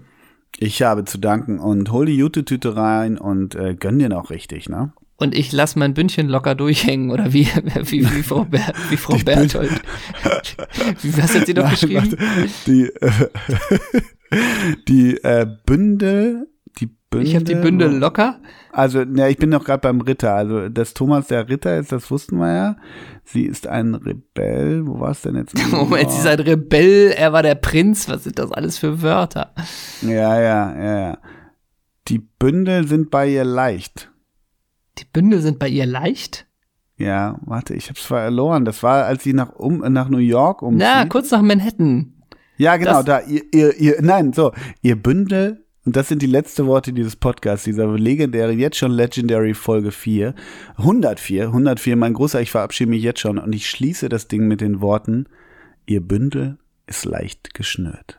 [0.58, 4.68] Ich habe zu danken und hol die Jute-Tüte rein und äh, gönn dir noch richtig,
[4.70, 4.94] ne?
[5.20, 7.46] Und ich lasse mein Bündchen locker durchhängen oder wie,
[7.84, 9.72] wie, wie Frau, Ber wie Frau Berthold.
[11.02, 12.16] wie, was hat sie doch geschrieben?
[12.66, 13.12] Die, äh,
[14.88, 16.48] die äh, Bündel
[17.10, 17.28] Bündel.
[17.28, 18.40] Ich habe die Bündel locker.
[18.72, 20.36] Also, ja, ich bin noch gerade beim Ritter.
[20.36, 22.76] Also, dass Thomas der Ritter ist, das wussten wir ja.
[23.24, 24.86] Sie ist ein Rebell.
[24.86, 25.56] Wo war es denn jetzt?
[25.72, 28.08] Moment, sie ist ein Rebell, er war der Prinz.
[28.10, 29.54] Was sind das alles für Wörter?
[30.02, 31.18] Ja, ja, ja, ja.
[32.08, 34.09] Die Bündel sind bei ihr leicht.
[35.00, 36.46] Die Bündel sind bei ihr leicht?
[36.98, 38.66] Ja, warte, ich hab's verloren.
[38.66, 40.82] Das war, als sie nach, um, nach New York umzieht.
[40.82, 42.14] Ja, kurz nach Manhattan.
[42.58, 46.68] Ja, genau, da, ihr, ihr, ihr, nein, so, ihr Bündel, und das sind die letzten
[46.68, 50.36] Worte dieses Podcasts, dieser legendäre, jetzt schon legendary Folge 4,
[50.76, 54.60] 104, 104, mein Großer, ich verabschiede mich jetzt schon und ich schließe das Ding mit
[54.60, 55.28] den Worten,
[55.86, 58.19] ihr Bündel ist leicht geschnürt.